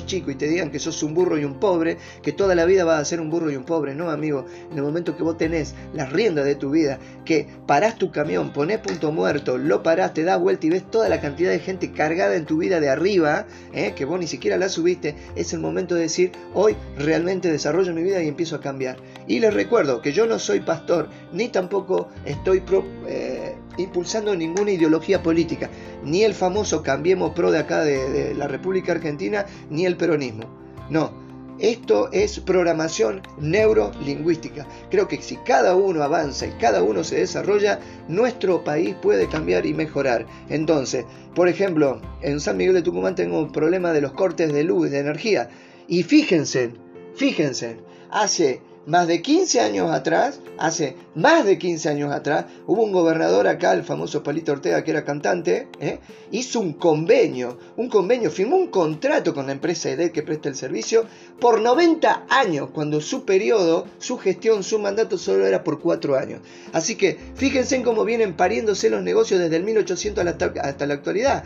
chico 0.06 0.32
y 0.32 0.36
te 0.36 0.48
digan 0.48 0.72
que 0.72 0.80
sos 0.80 1.04
un 1.04 1.14
burro 1.14 1.38
y 1.38 1.44
un 1.44 1.60
pobre, 1.60 1.98
que 2.22 2.32
toda 2.32 2.56
la 2.56 2.64
vida 2.66 2.86
vas 2.86 3.02
a 3.02 3.06
ser 3.06 3.20
un 3.20 3.30
burro 3.30 3.52
y 3.52 3.58
un 3.58 3.66
pobre. 3.66 3.94
No, 3.94 4.10
amigo. 4.10 4.46
En 4.72 4.78
el 4.78 4.84
momento 4.84 5.18
que 5.18 5.24
vos 5.24 5.38
tenés 5.38 5.76
las 5.94 6.14
riendas 6.14 6.46
de 6.46 6.56
tu 6.56 6.70
vida, 6.70 7.00
que 7.26 7.48
parás 7.68 7.98
tu 7.98 8.12
camión, 8.12 8.54
ponés 8.54 8.80
punto 8.80 9.12
muerto, 9.12 9.58
lo 9.58 9.84
parás, 9.84 10.14
te 10.14 10.24
das 10.24 10.40
vuelta 10.40 10.68
y 10.68 10.70
ves 10.70 10.90
toda 10.90 11.10
la 11.10 11.20
cantidad 11.20 11.52
de 11.52 11.60
gente 11.60 11.92
cargada 11.92 12.36
en 12.36 12.46
tu 12.46 12.58
vida 12.58 12.80
de 12.80 12.90
arriba, 12.90 13.46
¿eh? 13.74 13.94
que 13.94 14.06
vos 14.06 14.18
ni 14.20 14.28
siquiera 14.28 14.56
la 14.58 14.70
subiste, 14.70 15.16
es 15.36 15.52
el 15.52 15.60
momento 15.60 15.96
de 15.96 16.02
decir, 16.02 16.32
hoy 16.54 16.78
realmente 16.98 17.52
desarrollo 17.52 17.94
mi 17.94 18.04
vida 18.04 18.24
y 18.24 18.30
empiezo 18.30 18.56
a 18.56 18.62
cambiar. 18.62 18.98
Y 19.28 19.40
les 19.40 19.54
recuerdo 19.54 20.02
que 20.02 20.14
yo 20.14 20.28
no 20.28 20.40
soy 20.40 20.62
pastor, 20.62 21.10
ni 21.34 21.50
tampoco 21.50 22.08
estoy... 22.26 22.62
Pro, 22.62 22.86
eh, 23.06 23.56
impulsando 23.78 24.36
ninguna 24.36 24.72
ideología 24.72 25.22
política, 25.24 25.70
ni 26.04 26.24
el 26.24 26.34
famoso 26.34 26.84
Cambiemos 26.84 27.32
Pro 27.34 27.52
de 27.52 27.60
acá 27.60 27.84
de, 27.84 28.34
la 28.34 28.48
República 28.48 28.92
Argentina, 28.92 29.46
ni 29.70 29.86
el 29.86 29.98
peronismo. 29.98 30.44
No, 30.90 31.12
esto 31.60 32.12
es 32.12 32.40
programación 32.40 33.22
neurolingüística. 33.40 34.68
Creo 34.90 35.08
que 35.08 35.22
si 35.22 35.38
cada 35.38 35.76
uno 35.76 36.04
avanza 36.04 36.48
y 36.48 36.52
cada 36.60 36.84
uno 36.84 37.04
se 37.04 37.18
desarrolla, 37.18 37.80
nuestro 38.08 38.64
país 38.64 38.96
puede 39.02 39.28
cambiar 39.28 39.66
y 39.66 39.74
mejorar. 39.74 40.26
Entonces, 40.50 41.06
por 41.36 41.48
ejemplo, 41.48 42.02
en 42.22 42.40
San 42.40 42.58
Miguel 42.58 42.76
de 42.76 42.82
Tucumán 42.82 43.16
tengo 43.16 43.40
un 43.40 43.52
problema 43.52 43.94
de 43.94 44.02
los 44.02 44.14
cortes 44.14 44.52
de 44.52 44.64
luz, 44.64 44.92
de 44.92 45.00
energía. 45.00 45.50
Y 45.88 46.04
fíjense, 46.04 46.74
fíjense, 47.16 47.78
hace 48.10 48.62
más 48.86 49.08
de 49.08 49.22
15 49.22 49.62
años 49.62 49.92
atrás, 49.92 50.40
hace 50.58 50.96
más 51.16 51.46
de 51.46 51.58
15 51.58 51.90
años 51.90 52.12
atrás, 52.12 52.46
hubo 52.68 52.84
un 52.84 52.92
gobernador 52.92 53.48
acá, 53.48 53.74
el 53.74 53.84
famoso 53.84 54.24
Palito 54.24 54.52
Ortega, 54.52 54.84
que 54.84 54.92
era 54.92 55.06
cantante, 55.06 55.68
¿eh? 55.80 56.00
hizo 56.32 56.60
un 56.60 56.74
convenio, 56.74 57.58
un 57.78 57.90
convenio, 57.90 58.30
firmó 58.30 58.58
un 58.58 58.68
contrato 58.68 59.34
con 59.34 59.46
la 59.46 59.54
empresa 59.54 59.90
EDEL 59.90 60.12
que 60.12 60.24
presta 60.24 60.50
el 60.50 60.56
servicio 60.56 61.06
por 61.40 61.62
90 61.62 62.26
años, 62.30 62.70
cuando 62.74 63.00
su 63.02 63.26
periodo, 63.26 63.88
su 64.00 64.18
gestión, 64.18 64.64
su 64.64 64.80
mandato 64.80 65.18
solo 65.18 65.46
era 65.46 65.64
por 65.64 65.80
4 65.80 66.18
años. 66.18 66.42
Así 66.74 66.96
que 66.96 67.18
fíjense 67.36 67.76
en 67.76 67.84
cómo 67.84 68.04
vienen 68.04 68.36
pariéndose 68.36 68.90
los 68.90 69.04
negocios 69.04 69.40
desde 69.40 69.56
el 69.56 69.64
1800 69.64 70.26
hasta 70.26 70.86
la 70.86 70.94
actualidad. 70.94 71.44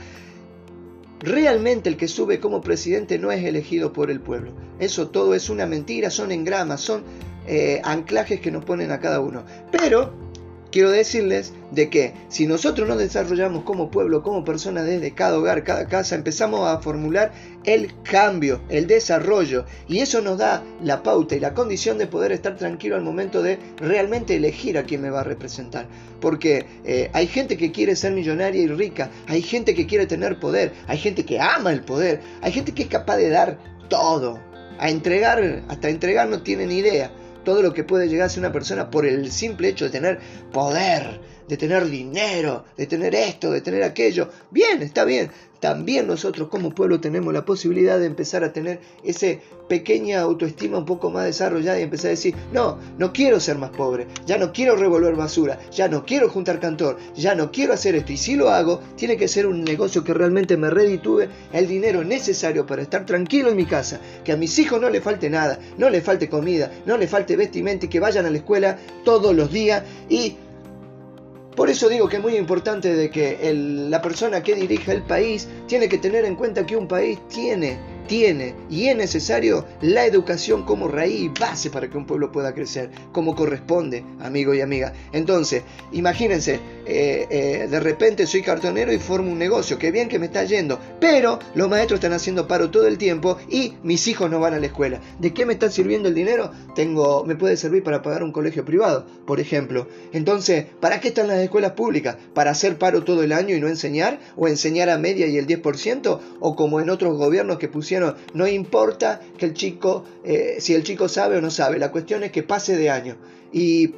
Realmente 1.19 1.89
el 1.89 1.97
que 1.97 2.07
sube 2.07 2.39
como 2.39 2.61
presidente 2.61 3.17
no 3.17 3.31
es 3.31 3.43
elegido 3.43 3.91
por 3.91 4.11
el 4.11 4.19
pueblo. 4.19 4.51
Eso 4.79 5.09
todo 5.09 5.33
es 5.33 5.49
una 5.49 5.65
mentira, 5.65 6.09
son 6.11 6.31
engramas, 6.31 6.81
son 6.81 7.03
eh, 7.47 7.81
anclajes 7.83 8.39
que 8.39 8.51
nos 8.51 8.63
ponen 8.63 8.91
a 8.91 8.99
cada 8.99 9.19
uno. 9.19 9.43
Pero 9.71 10.13
quiero 10.71 10.91
decirles 10.91 11.53
de 11.71 11.89
que 11.89 12.13
si 12.29 12.47
nosotros 12.47 12.87
nos 12.87 12.97
desarrollamos 12.97 13.63
como 13.63 13.91
pueblo, 13.91 14.23
como 14.23 14.43
persona 14.43 14.83
desde 14.83 15.13
cada 15.13 15.37
hogar, 15.37 15.63
cada 15.63 15.87
casa, 15.87 16.15
empezamos 16.15 16.67
a 16.67 16.79
formular 16.79 17.31
el 17.65 17.93
cambio, 18.03 18.61
el 18.69 18.87
desarrollo, 18.87 19.65
y 19.87 19.99
eso 19.99 20.21
nos 20.21 20.37
da 20.37 20.63
la 20.81 21.03
pauta 21.03 21.35
y 21.35 21.39
la 21.39 21.53
condición 21.53 21.97
de 21.97 22.07
poder 22.07 22.31
estar 22.31 22.55
tranquilo 22.55 22.95
al 22.95 23.03
momento 23.03 23.41
de 23.41 23.59
realmente 23.77 24.35
elegir 24.35 24.77
a 24.77 24.83
quién 24.83 25.01
me 25.01 25.09
va 25.09 25.21
a 25.21 25.25
representar. 25.25 25.87
Porque 26.21 26.65
eh, 26.85 27.09
hay 27.13 27.27
gente 27.27 27.57
que 27.57 27.71
quiere 27.71 27.95
ser 27.95 28.13
millonaria 28.13 28.61
y 28.61 28.67
rica, 28.67 29.11
hay 29.27 29.41
gente 29.41 29.75
que 29.75 29.85
quiere 29.85 30.05
tener 30.05 30.39
poder, 30.39 30.73
hay 30.87 30.97
gente 30.97 31.25
que 31.25 31.39
ama 31.39 31.71
el 31.71 31.81
poder, 31.81 32.21
hay 32.41 32.51
gente 32.51 32.73
que 32.73 32.83
es 32.83 32.89
capaz 32.89 33.17
de 33.17 33.29
dar 33.29 33.57
todo, 33.89 34.39
a 34.79 34.89
entregar, 34.89 35.63
hasta 35.67 35.89
entregar 35.89 36.27
no 36.27 36.41
tienen 36.43 36.71
idea 36.71 37.11
todo 37.47 37.61
lo 37.61 37.73
que 37.73 37.85
puede 37.85 38.09
llegar 38.09 38.25
a 38.25 38.29
ser 38.29 38.41
una 38.41 38.51
persona 38.51 38.91
por 38.91 39.05
el 39.05 39.31
simple 39.31 39.69
hecho 39.69 39.85
de 39.85 39.91
tener 39.91 40.19
poder, 40.51 41.21
de 41.47 41.55
tener 41.55 41.85
dinero, 41.85 42.65
de 42.75 42.87
tener 42.87 43.15
esto, 43.15 43.51
de 43.51 43.61
tener 43.61 43.83
aquello. 43.83 44.29
Bien, 44.51 44.81
está 44.81 45.05
bien. 45.05 45.31
También 45.59 46.07
nosotros 46.07 46.49
como 46.49 46.71
pueblo 46.71 46.99
tenemos 46.99 47.33
la 47.33 47.45
posibilidad 47.45 47.99
de 47.99 48.05
empezar 48.05 48.43
a 48.43 48.53
tener 48.53 48.79
esa 49.03 49.27
pequeña 49.67 50.21
autoestima 50.21 50.77
un 50.77 50.85
poco 50.85 51.09
más 51.09 51.25
desarrollada 51.25 51.79
y 51.79 51.83
empezar 51.83 52.07
a 52.07 52.11
decir, 52.11 52.35
no, 52.53 52.77
no 52.97 53.11
quiero 53.11 53.39
ser 53.39 53.57
más 53.57 53.71
pobre, 53.71 54.07
ya 54.25 54.37
no 54.37 54.53
quiero 54.53 54.75
revolver 54.75 55.15
basura, 55.15 55.59
ya 55.71 55.87
no 55.87 56.05
quiero 56.05 56.29
juntar 56.29 56.59
cantor, 56.59 56.97
ya 57.15 57.35
no 57.35 57.51
quiero 57.51 57.73
hacer 57.73 57.95
esto. 57.95 58.13
Y 58.13 58.17
si 58.17 58.35
lo 58.35 58.49
hago, 58.49 58.81
tiene 58.95 59.17
que 59.17 59.27
ser 59.27 59.47
un 59.47 59.63
negocio 59.63 60.03
que 60.03 60.13
realmente 60.13 60.57
me 60.57 60.69
reditúe 60.69 61.27
el 61.53 61.67
dinero 61.67 62.03
necesario 62.03 62.65
para 62.65 62.81
estar 62.81 63.05
tranquilo 63.05 63.49
en 63.49 63.57
mi 63.57 63.65
casa, 63.65 63.99
que 64.23 64.31
a 64.31 64.37
mis 64.37 64.57
hijos 64.59 64.79
no 64.79 64.89
le 64.89 65.01
falte 65.01 65.29
nada, 65.29 65.59
no 65.77 65.89
le 65.89 66.01
falte 66.01 66.29
comida, 66.29 66.71
no 66.85 66.97
le 66.97 67.07
falte 67.07 67.35
vestimenta 67.35 67.85
y 67.85 67.89
que 67.89 67.99
vayan 67.99 68.25
a 68.25 68.29
la 68.29 68.37
escuela 68.37 68.77
todos 69.03 69.35
los 69.35 69.51
días 69.51 69.83
y 70.09 70.37
por 71.57 71.71
eso 71.71 71.89
digo 71.89 72.07
que 72.07 72.17
es 72.17 72.21
muy 72.21 72.37
importante 72.37 72.93
de 72.95 73.09
que 73.09 73.51
la 73.51 73.99
persona 73.99 74.43
que 74.43 74.53
dirija 74.53 74.93
el 74.93 75.01
país 75.01 75.47
tiene 75.65 75.89
que 75.89 75.97
tener 75.97 76.23
en 76.23 76.35
cuenta 76.35 76.67
que 76.67 76.77
un 76.77 76.87
país 76.87 77.19
tiene 77.29 77.79
tiene 78.07 78.55
y 78.69 78.87
es 78.87 78.95
necesario 78.95 79.65
la 79.81 80.05
educación 80.05 80.63
como 80.63 80.87
raíz 80.87 81.19
y 81.21 81.29
base 81.29 81.69
para 81.69 81.89
que 81.89 81.97
un 81.97 82.05
pueblo 82.05 82.31
pueda 82.31 82.53
crecer, 82.53 82.89
como 83.11 83.35
corresponde, 83.35 84.03
amigo 84.19 84.53
y 84.53 84.61
amiga. 84.61 84.93
Entonces, 85.11 85.63
imagínense, 85.91 86.59
eh, 86.85 87.27
eh, 87.29 87.67
de 87.69 87.79
repente 87.79 88.25
soy 88.25 88.41
cartonero 88.41 88.91
y 88.93 88.99
formo 88.99 89.31
un 89.31 89.39
negocio, 89.39 89.77
qué 89.77 89.91
bien 89.91 90.09
que 90.09 90.19
me 90.19 90.27
está 90.27 90.43
yendo, 90.43 90.79
pero 90.99 91.39
los 91.55 91.69
maestros 91.69 91.97
están 91.97 92.13
haciendo 92.13 92.47
paro 92.47 92.69
todo 92.69 92.87
el 92.87 92.97
tiempo 92.97 93.37
y 93.49 93.73
mis 93.83 94.07
hijos 94.07 94.29
no 94.29 94.39
van 94.39 94.53
a 94.53 94.59
la 94.59 94.67
escuela. 94.67 95.01
¿De 95.19 95.33
qué 95.33 95.45
me 95.45 95.53
está 95.53 95.69
sirviendo 95.69 96.07
el 96.07 96.15
dinero? 96.15 96.51
Tengo, 96.75 97.25
me 97.25 97.35
puede 97.35 97.57
servir 97.57 97.83
para 97.83 98.01
pagar 98.01 98.23
un 98.23 98.31
colegio 98.31 98.63
privado, 98.63 99.05
por 99.25 99.39
ejemplo. 99.39 99.87
Entonces, 100.13 100.65
¿para 100.79 100.99
qué 100.99 101.09
están 101.09 101.27
las 101.27 101.39
escuelas 101.39 101.71
públicas? 101.71 102.17
¿Para 102.33 102.51
hacer 102.51 102.77
paro 102.77 103.03
todo 103.03 103.23
el 103.23 103.33
año 103.33 103.55
y 103.55 103.59
no 103.59 103.67
enseñar? 103.67 104.19
¿O 104.35 104.47
enseñar 104.47 104.89
a 104.89 104.97
media 104.97 105.27
y 105.27 105.37
el 105.37 105.47
10%? 105.47 106.19
¿O 106.39 106.55
como 106.55 106.79
en 106.79 106.89
otros 106.89 107.17
gobiernos 107.17 107.57
que 107.57 107.67
pusieron 107.67 107.96
no 108.33 108.47
importa 108.47 109.21
que 109.37 109.45
el 109.45 109.53
chico, 109.53 110.05
eh, 110.23 110.57
si 110.59 110.73
el 110.73 110.83
chico 110.83 111.07
sabe 111.07 111.37
o 111.37 111.41
no 111.41 111.49
sabe, 111.49 111.79
la 111.79 111.91
cuestión 111.91 112.23
es 112.23 112.31
que 112.31 112.43
pase 112.43 112.75
de 112.75 112.89
año. 112.89 113.17
Y 113.51 113.93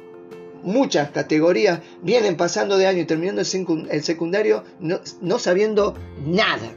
muchas 0.62 1.10
categorías 1.10 1.80
vienen 2.02 2.36
pasando 2.36 2.76
de 2.76 2.86
año 2.86 3.02
y 3.02 3.06
terminando 3.06 3.42
el 3.42 4.02
secundario 4.02 4.64
no, 4.78 5.00
no 5.20 5.38
sabiendo 5.38 5.94
nada. 6.24 6.72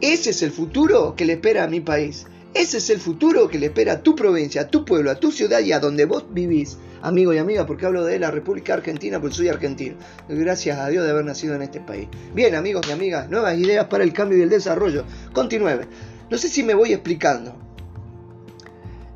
Ese 0.00 0.30
es 0.30 0.42
el 0.42 0.50
futuro 0.50 1.14
que 1.16 1.24
le 1.24 1.34
espera 1.34 1.64
a 1.64 1.68
mi 1.68 1.80
país. 1.80 2.26
Ese 2.52 2.78
es 2.78 2.90
el 2.90 2.98
futuro 2.98 3.48
que 3.48 3.58
le 3.58 3.66
espera 3.66 3.94
a 3.94 4.02
tu 4.02 4.14
provincia, 4.14 4.62
a 4.62 4.68
tu 4.68 4.84
pueblo, 4.84 5.10
a 5.10 5.20
tu 5.20 5.30
ciudad 5.30 5.60
y 5.60 5.72
a 5.72 5.80
donde 5.80 6.06
vos 6.06 6.24
vivís 6.30 6.78
amigo 7.06 7.32
y 7.32 7.38
amiga, 7.38 7.64
porque 7.66 7.86
hablo 7.86 8.04
de 8.04 8.18
la 8.18 8.32
República 8.32 8.74
Argentina, 8.74 9.20
porque 9.20 9.36
soy 9.36 9.48
argentino. 9.48 9.96
Gracias 10.28 10.76
a 10.78 10.88
Dios 10.88 11.04
de 11.04 11.12
haber 11.12 11.24
nacido 11.24 11.54
en 11.54 11.62
este 11.62 11.80
país. 11.80 12.08
Bien, 12.34 12.54
amigos 12.56 12.84
y 12.88 12.92
amigas, 12.92 13.30
nuevas 13.30 13.56
ideas 13.56 13.86
para 13.86 14.02
el 14.02 14.12
cambio 14.12 14.38
y 14.38 14.42
el 14.42 14.48
desarrollo. 14.48 15.04
Continúe. 15.32 15.82
No 16.28 16.36
sé 16.36 16.48
si 16.48 16.64
me 16.64 16.74
voy 16.74 16.92
explicando. 16.92 17.56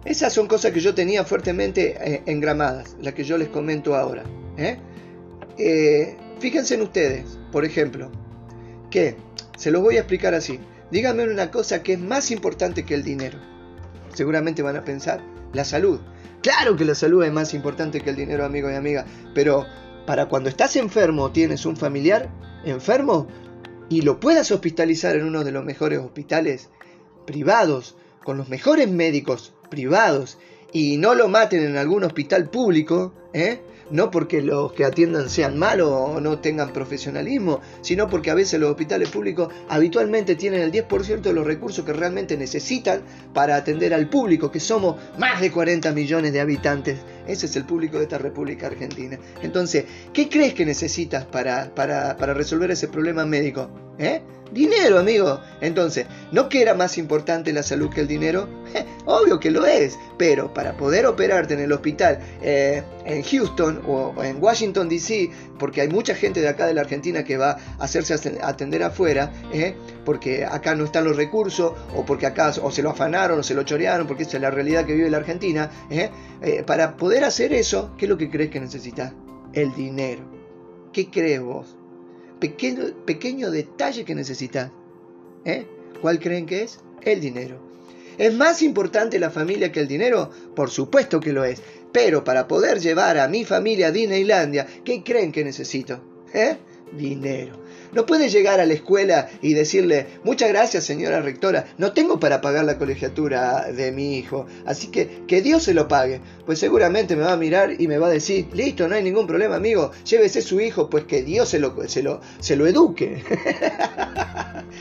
Esas 0.05 0.33
son 0.33 0.47
cosas 0.47 0.71
que 0.71 0.79
yo 0.79 0.95
tenía 0.95 1.25
fuertemente 1.25 1.97
eh, 2.01 2.23
engramadas, 2.27 2.97
las 3.03 3.15
que 3.15 3.25
yo 3.25 3.37
les 3.37 3.49
comento 3.49 3.97
ahora. 3.97 4.23
¿eh? 4.57 4.79
Eh, 5.59 6.17
fíjense 6.39 6.77
en 6.77 6.83
ustedes, 6.83 7.39
por 7.51 7.65
ejemplo, 7.65 8.13
que 8.89 9.17
se 9.59 9.73
los 9.73 9.83
voy 9.83 9.97
a 9.97 10.01
explicar 10.01 10.33
así. 10.35 10.61
Díganme 10.93 11.25
una 11.25 11.51
cosa 11.51 11.83
que 11.83 11.95
es 11.95 11.99
más 11.99 12.31
importante 12.31 12.85
que 12.85 12.95
el 12.95 13.03
dinero. 13.03 13.39
Seguramente 14.15 14.63
van 14.63 14.77
a 14.77 14.85
pensar, 14.85 15.21
la 15.53 15.65
salud. 15.65 16.01
Claro 16.43 16.77
que 16.77 16.85
la 16.85 16.95
salud 16.95 17.23
es 17.23 17.33
más 17.33 17.53
importante 17.53 18.01
que 18.01 18.11
el 18.11 18.17
dinero, 18.17 18.45
amigo 18.45 18.71
y 18.71 18.75
amiga, 18.75 19.05
pero 19.35 19.67
para 20.07 20.27
cuando 20.27 20.49
estás 20.49 20.77
enfermo, 20.77 21.31
tienes 21.33 21.67
un 21.67 21.77
familiar 21.77 22.31
enfermo 22.65 23.27
y 23.91 24.03
lo 24.03 24.21
puedas 24.21 24.51
hospitalizar 24.51 25.17
en 25.17 25.25
uno 25.25 25.45
de 25.45 25.53
los 25.53 25.65
mejores 25.65 25.99
hospitales 25.99 26.71
privados, 27.27 27.97
con 28.25 28.39
los 28.39 28.49
mejores 28.49 28.91
médicos 28.91 29.53
privados, 29.69 30.39
y 30.73 30.97
no 30.97 31.15
lo 31.15 31.29
maten 31.29 31.63
en 31.63 31.77
algún 31.77 32.05
hospital 32.05 32.49
público, 32.49 33.13
¿eh? 33.33 33.61
No 33.91 34.11
porque 34.11 34.43
los 34.43 34.73
que 34.73 34.85
atiendan 34.85 35.29
sean 35.29 35.59
malos 35.59 35.89
o 35.91 36.21
no 36.21 36.39
tengan 36.39 36.73
profesionalismo, 36.73 37.61
sino 37.81 38.09
porque 38.09 38.31
a 38.31 38.35
veces 38.35 38.61
los 38.61 38.71
hospitales 38.71 39.09
públicos 39.09 39.53
habitualmente 39.69 40.37
tienen 40.37 40.61
el 40.61 40.73
10% 40.73 41.21
de 41.21 41.33
los 41.33 41.47
recursos 41.47 41.85
que 41.85 41.93
realmente 41.93 42.37
necesitan 42.37 43.03
para 43.33 43.57
atender 43.57 43.95
al 43.95 44.09
público, 44.09 44.51
que 44.51 44.61
somos 44.61 44.97
más 45.19 45.41
de 45.41 45.51
40 45.51 45.93
millones 45.93 46.33
de 46.33 46.41
habitantes. 46.41 46.99
Ese 47.27 47.47
es 47.47 47.57
el 47.57 47.65
público 47.65 47.99
de 47.99 48.05
esta 48.05 48.19
República 48.19 48.67
Argentina. 48.67 49.19
Entonces, 49.43 49.85
¿qué 50.13 50.29
crees 50.29 50.55
que 50.55 50.65
necesitas 50.65 51.25
para, 51.25 51.75
para, 51.75 52.17
para 52.17 52.35
resolver 52.35 52.71
ese 52.71 52.89
problema 52.89 53.25
médico? 53.25 53.71
¿Eh? 53.99 54.23
Dinero, 54.53 54.99
amigo. 54.99 55.41
Entonces, 55.61 56.07
¿no 56.33 56.49
que 56.49 56.61
era 56.63 56.75
más 56.75 56.99
importante 56.99 57.53
la 57.53 57.63
salud 57.63 57.91
que 57.91 58.01
el 58.01 58.09
dinero? 58.09 58.49
obvio 59.05 59.39
que 59.39 59.51
lo 59.51 59.67
es, 59.67 59.99
pero 60.19 60.53
para 60.53 60.77
poder 60.77 61.07
operarte 61.07 61.55
en 61.55 61.61
el 61.61 61.73
hospital 61.73 62.19
eh, 62.43 62.83
en 63.05 63.23
Houston 63.23 63.83
o 63.87 64.23
en 64.23 64.43
Washington, 64.43 64.89
D.C., 64.89 65.31
porque 65.59 65.83
hay 65.83 65.89
mucha 65.89 66.15
gente 66.15 66.41
de 66.41 66.49
acá 66.49 66.67
de 66.67 66.75
la 66.75 66.81
Argentina 66.81 67.23
que 67.23 67.37
va 67.37 67.59
a 67.79 67.85
hacerse 67.85 68.15
atender 68.43 68.83
afuera, 68.83 69.33
¿eh? 69.53 69.75
Porque 70.05 70.45
acá 70.45 70.75
no 70.75 70.85
están 70.85 71.05
los 71.05 71.17
recursos, 71.17 71.73
o 71.95 72.05
porque 72.05 72.27
acá 72.27 72.53
o 72.63 72.71
se 72.71 72.83
lo 72.83 72.91
afanaron 72.91 73.41
o 73.41 73.43
se 73.43 73.55
lo 73.55 73.63
chorearon, 73.63 74.07
porque 74.07 74.23
esa 74.23 74.37
es 74.37 74.43
la 74.43 74.51
realidad 74.51 74.85
que 74.87 74.95
vive 74.95 75.11
la 75.11 75.19
Argentina. 75.19 75.71
¿eh? 75.91 76.11
para 76.67 76.97
poder 76.97 77.25
hacer 77.25 77.53
eso, 77.53 77.95
¿qué 77.99 78.07
es 78.07 78.09
lo 78.09 78.19
que 78.19 78.31
crees 78.31 78.51
que 78.51 78.61
necesitas? 78.61 79.13
El 79.53 79.75
dinero. 79.75 80.23
¿Qué 80.93 81.11
crees 81.11 81.41
vos? 81.41 81.77
pequeño, 82.41 83.05
pequeño 83.05 83.51
detalle 83.51 84.05
que 84.05 84.17
necesitas. 84.17 84.73
¿Eh? 85.45 85.67
¿Cuál 86.01 86.19
creen 86.19 86.47
que 86.47 86.63
es? 86.63 86.81
El 87.03 87.21
dinero. 87.21 87.61
¿Es 88.19 88.35
más 88.35 88.63
importante 88.63 89.19
la 89.19 89.31
familia 89.31 89.71
que 89.71 89.81
el 89.81 89.89
dinero? 89.89 90.31
Por 90.57 90.71
supuesto 90.71 91.21
que 91.21 91.33
lo 91.33 91.45
es. 91.45 91.63
Pero 91.93 92.25
para 92.25 92.49
poder 92.49 92.81
llevar 92.81 93.19
a 93.19 93.29
mi 93.29 93.45
familia 93.45 93.89
a 93.89 93.93
Disneylandia, 93.93 94.67
¿qué 94.85 95.03
creen 95.05 95.33
que 95.33 95.45
necesito? 95.45 96.01
¿Eh? 96.33 96.57
Dinero. 96.93 97.60
No 97.93 98.07
puede 98.07 98.29
llegar 98.29 98.61
a 98.61 98.67
la 98.67 98.75
escuela 98.75 99.29
y 99.43 99.55
decirle, 99.55 100.07
muchas 100.25 100.49
gracias 100.49 100.85
señora 100.85 101.21
rectora, 101.21 101.67
no 101.79 101.93
tengo 101.93 102.21
para 102.21 102.41
pagar 102.41 102.65
la 102.65 102.79
colegiatura 102.79 103.71
de 103.73 103.93
mi 103.93 104.17
hijo, 104.17 104.47
así 104.67 104.89
que 104.89 105.21
que 105.27 105.43
Dios 105.43 105.65
se 105.65 105.75
lo 105.75 105.89
pague. 105.89 106.21
Pues 106.47 106.59
seguramente 106.59 107.17
me 107.17 107.23
va 107.23 107.33
a 107.33 107.37
mirar 107.37 107.81
y 107.81 107.89
me 107.89 107.99
va 107.99 108.09
a 108.09 108.11
decir, 108.11 108.47
listo, 108.53 108.89
no 108.89 108.95
hay 108.95 109.03
ningún 109.03 109.27
problema 109.27 109.57
amigo, 109.57 109.93
llévese 110.05 110.43
su 110.43 110.61
hijo, 110.61 110.91
pues 110.91 111.05
que 111.05 111.23
Dios 111.23 111.49
se 111.49 111.59
lo, 111.59 111.89
se 111.89 112.03
lo, 112.03 112.21
se 112.41 112.57
lo 112.57 112.67
eduque. 112.67 113.23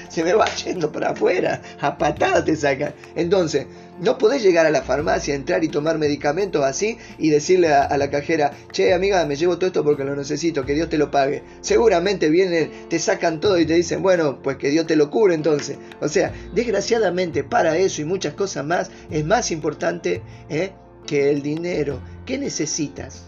se 0.10 0.24
me 0.24 0.34
va 0.34 0.45
yendo 0.63 0.91
para 0.91 1.12
afuera, 1.12 1.62
a 1.80 1.98
patadas 1.98 2.45
te 2.45 2.56
saca. 2.56 2.93
Entonces, 3.15 3.67
no 4.02 4.17
podés 4.17 4.41
llegar 4.41 4.65
a 4.65 4.72
la 4.72 4.82
farmacia, 4.82 5.36
entrar 5.36 5.63
y 5.63 5.67
tomar 5.67 5.98
medicamentos 5.98 6.63
así 6.63 6.98
y 7.17 7.30
decirle 7.30 7.74
a, 7.74 7.98
la 7.98 8.10
cajera, 8.10 8.52
che 8.72 8.93
amiga, 8.93 9.26
me 9.26 9.36
llevo 9.36 9.58
todo 9.58 9.67
esto 9.67 9.84
porque 9.84 10.04
lo 10.04 10.15
necesito, 10.15 10.65
que 10.65 10.74
Dios 10.74 10.89
te 10.89 10.98
lo 10.98 11.12
pague. 11.12 11.43
Seguramente 11.62 12.30
vienen, 12.30 12.72
te 12.89 13.00
sacan 13.00 13.39
todo 13.39 13.60
y 13.60 13.65
te 13.65 13.74
dicen, 13.74 14.02
bueno, 14.02 14.41
pues 14.41 14.58
que 14.58 14.69
Dios 14.69 14.88
te 14.88 14.95
lo 14.95 15.10
cure 15.10 15.36
entonces. 15.36 15.78
O 16.02 16.08
sea, 16.08 16.34
desgraciadamente 16.54 17.43
para 17.43 17.78
eso 17.78 18.02
y 18.02 18.06
muchas 18.06 18.34
cosas 18.34 18.65
más 18.65 18.89
es 19.10 19.26
más 19.26 19.52
importante 19.52 20.22
¿eh? 20.50 20.72
que 21.06 21.30
el 21.30 21.41
dinero. 21.41 22.02
¿Qué 22.26 22.38
necesitas? 22.38 23.26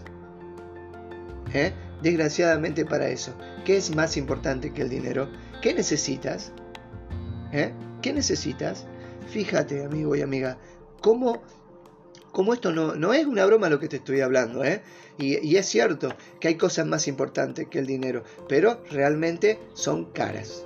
¿Eh? 1.52 1.72
Desgraciadamente 2.02 2.86
para 2.86 3.08
eso. 3.08 3.34
¿Qué 3.64 3.76
es 3.76 3.94
más 3.94 4.16
importante 4.16 4.72
que 4.72 4.82
el 4.82 4.88
dinero? 4.88 5.28
¿Qué 5.60 5.74
necesitas? 5.74 6.52
¿Eh? 7.52 7.72
¿Qué 8.00 8.12
necesitas? 8.12 8.86
Fíjate, 9.28 9.84
amigo 9.84 10.16
y 10.16 10.22
amiga, 10.22 10.58
cómo, 11.00 11.42
cómo 12.32 12.54
esto 12.54 12.72
no, 12.72 12.94
no, 12.94 13.12
es 13.12 13.26
una 13.26 13.44
broma 13.46 13.68
lo 13.68 13.78
que 13.78 13.88
te 13.88 13.96
estoy 13.96 14.20
hablando, 14.20 14.64
¿eh? 14.64 14.82
Y, 15.18 15.56
es 15.56 15.66
cierto 15.66 16.08
que 16.40 16.48
hay 16.48 16.56
cosas 16.56 16.86
más 16.86 17.06
importantes 17.06 17.68
que 17.68 17.78
el 17.78 17.86
dinero, 17.86 18.24
pero 18.48 18.82
realmente 18.90 19.58
son 19.74 20.06
caras. 20.06 20.64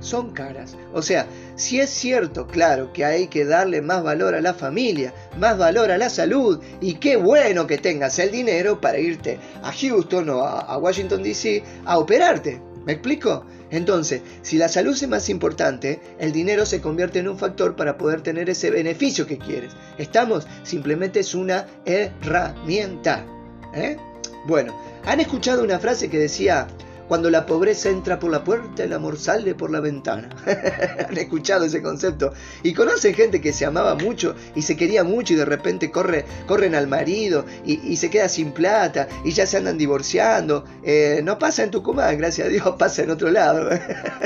Son 0.00 0.32
caras. 0.32 0.76
O 0.92 1.02
sea, 1.02 1.26
si 1.56 1.78
es 1.78 1.90
cierto, 1.90 2.46
claro, 2.46 2.92
que 2.92 3.04
hay 3.04 3.28
que 3.28 3.44
darle 3.44 3.80
más 3.80 4.02
valor 4.02 4.34
a 4.34 4.40
la 4.40 4.54
familia, 4.54 5.14
más 5.38 5.56
valor 5.56 5.90
a 5.90 5.98
la 5.98 6.10
salud, 6.10 6.60
y 6.80 6.94
qué 6.94 7.16
bueno 7.16 7.66
que 7.66 7.78
tengas 7.78 8.18
el 8.18 8.30
dinero 8.30 8.80
para 8.80 8.98
irte 8.98 9.38
a 9.62 9.72
Houston 9.72 10.28
o 10.30 10.42
a 10.42 10.76
Washington, 10.78 11.22
D.C. 11.22 11.62
a 11.84 11.98
operarte. 11.98 12.60
¿Me 12.84 12.94
explico? 12.94 13.44
Entonces, 13.70 14.22
si 14.42 14.58
la 14.58 14.68
salud 14.68 14.94
es 14.94 15.08
más 15.08 15.28
importante, 15.28 16.00
el 16.18 16.32
dinero 16.32 16.66
se 16.66 16.80
convierte 16.80 17.20
en 17.20 17.28
un 17.28 17.38
factor 17.38 17.76
para 17.76 17.96
poder 17.96 18.20
tener 18.20 18.50
ese 18.50 18.70
beneficio 18.70 19.26
que 19.26 19.38
quieres. 19.38 19.72
¿Estamos? 19.98 20.46
Simplemente 20.62 21.20
es 21.20 21.34
una 21.34 21.66
herramienta. 21.84 23.24
¿eh? 23.74 23.96
Bueno, 24.46 24.76
¿han 25.04 25.20
escuchado 25.20 25.62
una 25.62 25.78
frase 25.78 26.10
que 26.10 26.18
decía, 26.18 26.66
cuando 27.10 27.28
la 27.28 27.44
pobreza 27.44 27.88
entra 27.88 28.20
por 28.20 28.30
la 28.30 28.44
puerta, 28.44 28.84
el 28.84 28.92
amor 28.92 29.18
sale 29.18 29.56
por 29.56 29.72
la 29.72 29.80
ventana. 29.80 30.28
Han 31.08 31.18
escuchado 31.18 31.64
ese 31.64 31.82
concepto. 31.82 32.32
Y 32.62 32.72
conocen 32.72 33.14
gente 33.14 33.40
que 33.40 33.52
se 33.52 33.66
amaba 33.66 33.96
mucho 33.96 34.36
y 34.54 34.62
se 34.62 34.76
quería 34.76 35.02
mucho 35.02 35.32
y 35.32 35.36
de 35.36 35.44
repente 35.44 35.90
corre, 35.90 36.24
corren 36.46 36.76
al 36.76 36.86
marido 36.86 37.44
y, 37.64 37.96
se 37.96 38.10
queda 38.10 38.28
sin 38.28 38.52
plata 38.52 39.08
y 39.24 39.32
ya 39.32 39.44
se 39.44 39.56
andan 39.56 39.76
divorciando. 39.76 40.64
Eh, 40.84 41.20
no 41.24 41.36
pasa 41.36 41.64
en 41.64 41.72
Tucumán, 41.72 42.16
gracias 42.16 42.46
a 42.46 42.50
Dios, 42.50 42.74
pasa 42.78 43.02
en 43.02 43.10
otro 43.10 43.28
lado. 43.32 43.70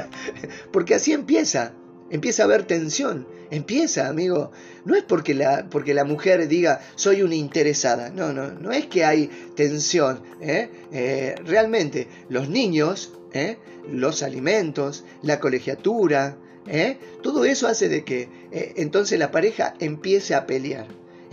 Porque 0.70 0.96
así 0.96 1.14
empieza. 1.14 1.72
Empieza 2.14 2.44
a 2.44 2.46
haber 2.46 2.62
tensión. 2.62 3.26
Empieza, 3.50 4.06
amigo. 4.06 4.52
No 4.84 4.94
es 4.94 5.02
porque 5.02 5.34
la, 5.34 5.68
porque 5.68 5.94
la 5.94 6.04
mujer 6.04 6.46
diga 6.46 6.80
soy 6.94 7.22
una 7.22 7.34
interesada. 7.34 8.10
No, 8.10 8.32
no, 8.32 8.52
no 8.52 8.70
es 8.70 8.86
que 8.86 9.04
hay 9.04 9.28
tensión. 9.56 10.22
¿eh? 10.40 10.70
Eh, 10.92 11.34
realmente, 11.44 12.06
los 12.28 12.48
niños, 12.48 13.14
¿eh? 13.32 13.58
los 13.90 14.22
alimentos, 14.22 15.04
la 15.22 15.40
colegiatura, 15.40 16.36
todo 17.20 17.44
eso 17.44 17.66
hace 17.66 17.88
de 17.88 18.04
que 18.04 18.28
entonces 18.76 19.18
la 19.18 19.32
pareja 19.32 19.74
empiece 19.80 20.36
a 20.36 20.46
pelear 20.46 20.86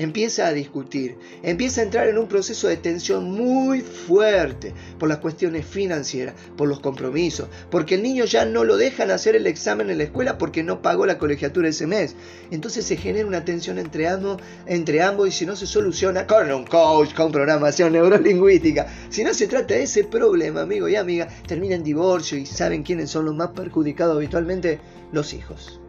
empieza 0.03 0.47
a 0.47 0.53
discutir, 0.53 1.17
empieza 1.43 1.81
a 1.81 1.83
entrar 1.83 2.07
en 2.07 2.17
un 2.17 2.27
proceso 2.27 2.67
de 2.67 2.77
tensión 2.77 3.31
muy 3.31 3.81
fuerte 3.81 4.73
por 4.97 5.09
las 5.09 5.19
cuestiones 5.19 5.65
financieras, 5.65 6.35
por 6.57 6.67
los 6.67 6.79
compromisos, 6.79 7.47
porque 7.69 7.95
el 7.95 8.03
niño 8.03 8.25
ya 8.25 8.45
no 8.45 8.63
lo 8.63 8.77
dejan 8.77 9.11
hacer 9.11 9.35
el 9.35 9.47
examen 9.47 9.89
en 9.89 9.97
la 9.97 10.05
escuela 10.05 10.37
porque 10.37 10.63
no 10.63 10.81
pagó 10.81 11.05
la 11.05 11.17
colegiatura 11.17 11.69
ese 11.69 11.87
mes. 11.87 12.15
Entonces 12.51 12.85
se 12.85 12.97
genera 12.97 13.27
una 13.27 13.45
tensión 13.45 13.77
entre 13.79 14.07
ambos, 14.07 15.27
y 15.27 15.31
si 15.31 15.45
no 15.45 15.55
se 15.55 15.67
soluciona 15.67 16.25
con 16.25 16.51
un 16.51 16.65
coach, 16.65 17.13
con 17.13 17.31
programación 17.31 17.93
neurolingüística, 17.93 18.87
si 19.09 19.23
no 19.23 19.33
se 19.33 19.47
trata 19.47 19.73
de 19.73 19.83
ese 19.83 20.03
problema, 20.05 20.61
amigo 20.61 20.87
y 20.87 20.95
amiga, 20.95 21.27
termina 21.47 21.75
en 21.75 21.83
divorcio 21.83 22.37
y 22.37 22.45
saben 22.45 22.83
quiénes 22.83 23.09
son 23.09 23.25
los 23.25 23.35
más 23.35 23.49
perjudicados 23.49 24.17
habitualmente, 24.17 24.79
los 25.11 25.33
hijos. 25.33 25.79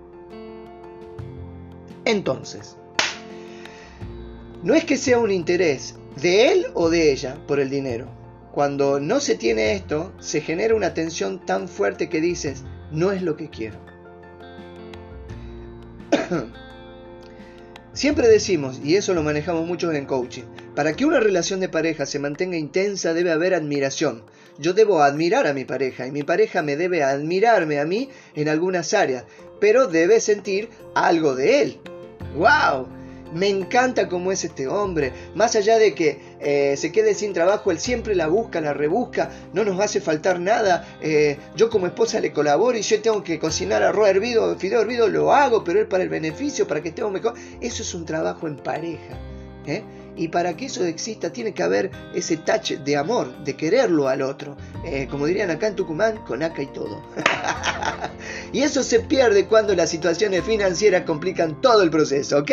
Entonces, 2.04 2.76
no 4.62 4.74
es 4.74 4.84
que 4.84 4.96
sea 4.96 5.18
un 5.18 5.30
interés 5.30 5.96
de 6.20 6.52
él 6.52 6.66
o 6.74 6.90
de 6.90 7.12
ella 7.12 7.38
por 7.46 7.60
el 7.60 7.70
dinero. 7.70 8.06
Cuando 8.52 9.00
no 9.00 9.18
se 9.20 9.34
tiene 9.34 9.74
esto, 9.74 10.12
se 10.20 10.40
genera 10.40 10.74
una 10.74 10.94
tensión 10.94 11.44
tan 11.44 11.68
fuerte 11.68 12.08
que 12.08 12.20
dices, 12.20 12.64
no 12.90 13.10
es 13.12 13.22
lo 13.22 13.36
que 13.36 13.48
quiero. 13.48 13.78
Siempre 17.94 18.28
decimos, 18.28 18.80
y 18.84 18.96
eso 18.96 19.14
lo 19.14 19.22
manejamos 19.22 19.66
mucho 19.66 19.90
en 19.92 20.06
coaching, 20.06 20.44
para 20.74 20.94
que 20.94 21.04
una 21.06 21.20
relación 21.20 21.60
de 21.60 21.68
pareja 21.68 22.06
se 22.06 22.18
mantenga 22.18 22.56
intensa 22.56 23.14
debe 23.14 23.32
haber 23.32 23.54
admiración. 23.54 24.22
Yo 24.58 24.74
debo 24.74 25.02
admirar 25.02 25.46
a 25.46 25.54
mi 25.54 25.64
pareja 25.64 26.06
y 26.06 26.12
mi 26.12 26.22
pareja 26.22 26.62
me 26.62 26.76
debe 26.76 27.02
admirarme 27.02 27.80
a 27.80 27.86
mí 27.86 28.10
en 28.34 28.48
algunas 28.48 28.92
áreas, 28.94 29.24
pero 29.60 29.86
debe 29.86 30.20
sentir 30.20 30.68
algo 30.94 31.34
de 31.34 31.62
él. 31.62 31.80
¡Wow! 32.36 33.01
Me 33.32 33.48
encanta 33.48 34.08
cómo 34.08 34.32
es 34.32 34.44
este 34.44 34.68
hombre. 34.68 35.12
Más 35.34 35.56
allá 35.56 35.78
de 35.78 35.94
que 35.94 36.20
eh, 36.40 36.76
se 36.76 36.92
quede 36.92 37.14
sin 37.14 37.32
trabajo, 37.32 37.70
él 37.70 37.78
siempre 37.78 38.14
la 38.14 38.26
busca, 38.26 38.60
la 38.60 38.74
rebusca, 38.74 39.30
no 39.52 39.64
nos 39.64 39.80
hace 39.80 40.00
faltar 40.00 40.40
nada. 40.40 40.86
Eh, 41.00 41.38
yo 41.56 41.70
como 41.70 41.86
esposa 41.86 42.20
le 42.20 42.32
colaboro 42.32 42.76
y 42.76 42.82
yo 42.82 43.00
tengo 43.00 43.22
que 43.22 43.38
cocinar 43.38 43.82
arroz 43.82 44.08
hervido, 44.08 44.56
fideo 44.58 44.82
hervido, 44.82 45.08
lo 45.08 45.32
hago, 45.32 45.64
pero 45.64 45.80
es 45.80 45.86
para 45.86 46.02
el 46.02 46.08
beneficio, 46.08 46.66
para 46.66 46.82
que 46.82 46.90
estemos 46.90 47.12
mejor. 47.12 47.34
Eso 47.60 47.82
es 47.82 47.94
un 47.94 48.04
trabajo 48.04 48.46
en 48.46 48.56
pareja. 48.56 49.18
¿eh? 49.66 49.82
Y 50.16 50.28
para 50.28 50.56
que 50.56 50.66
eso 50.66 50.84
exista 50.84 51.32
tiene 51.32 51.54
que 51.54 51.62
haber 51.62 51.90
ese 52.14 52.36
touch 52.36 52.72
de 52.72 52.96
amor, 52.96 53.34
de 53.44 53.56
quererlo 53.56 54.08
al 54.08 54.22
otro. 54.22 54.56
como 55.10 55.26
dirían 55.26 55.50
acá 55.50 55.68
en 55.68 55.76
Tucumán, 55.76 56.18
con 56.26 56.42
acá 56.42 56.62
y 56.62 56.66
todo. 56.66 57.02
y 58.52 58.62
eso 58.62 58.82
se 58.82 59.00
pierde 59.00 59.46
cuando 59.46 59.74
las 59.74 59.90
situaciones 59.90 60.44
financieras 60.44 61.04
complican 61.04 61.60
todo 61.60 61.82
el 61.82 61.90
proceso, 61.90 62.38
¿ok? 62.38 62.50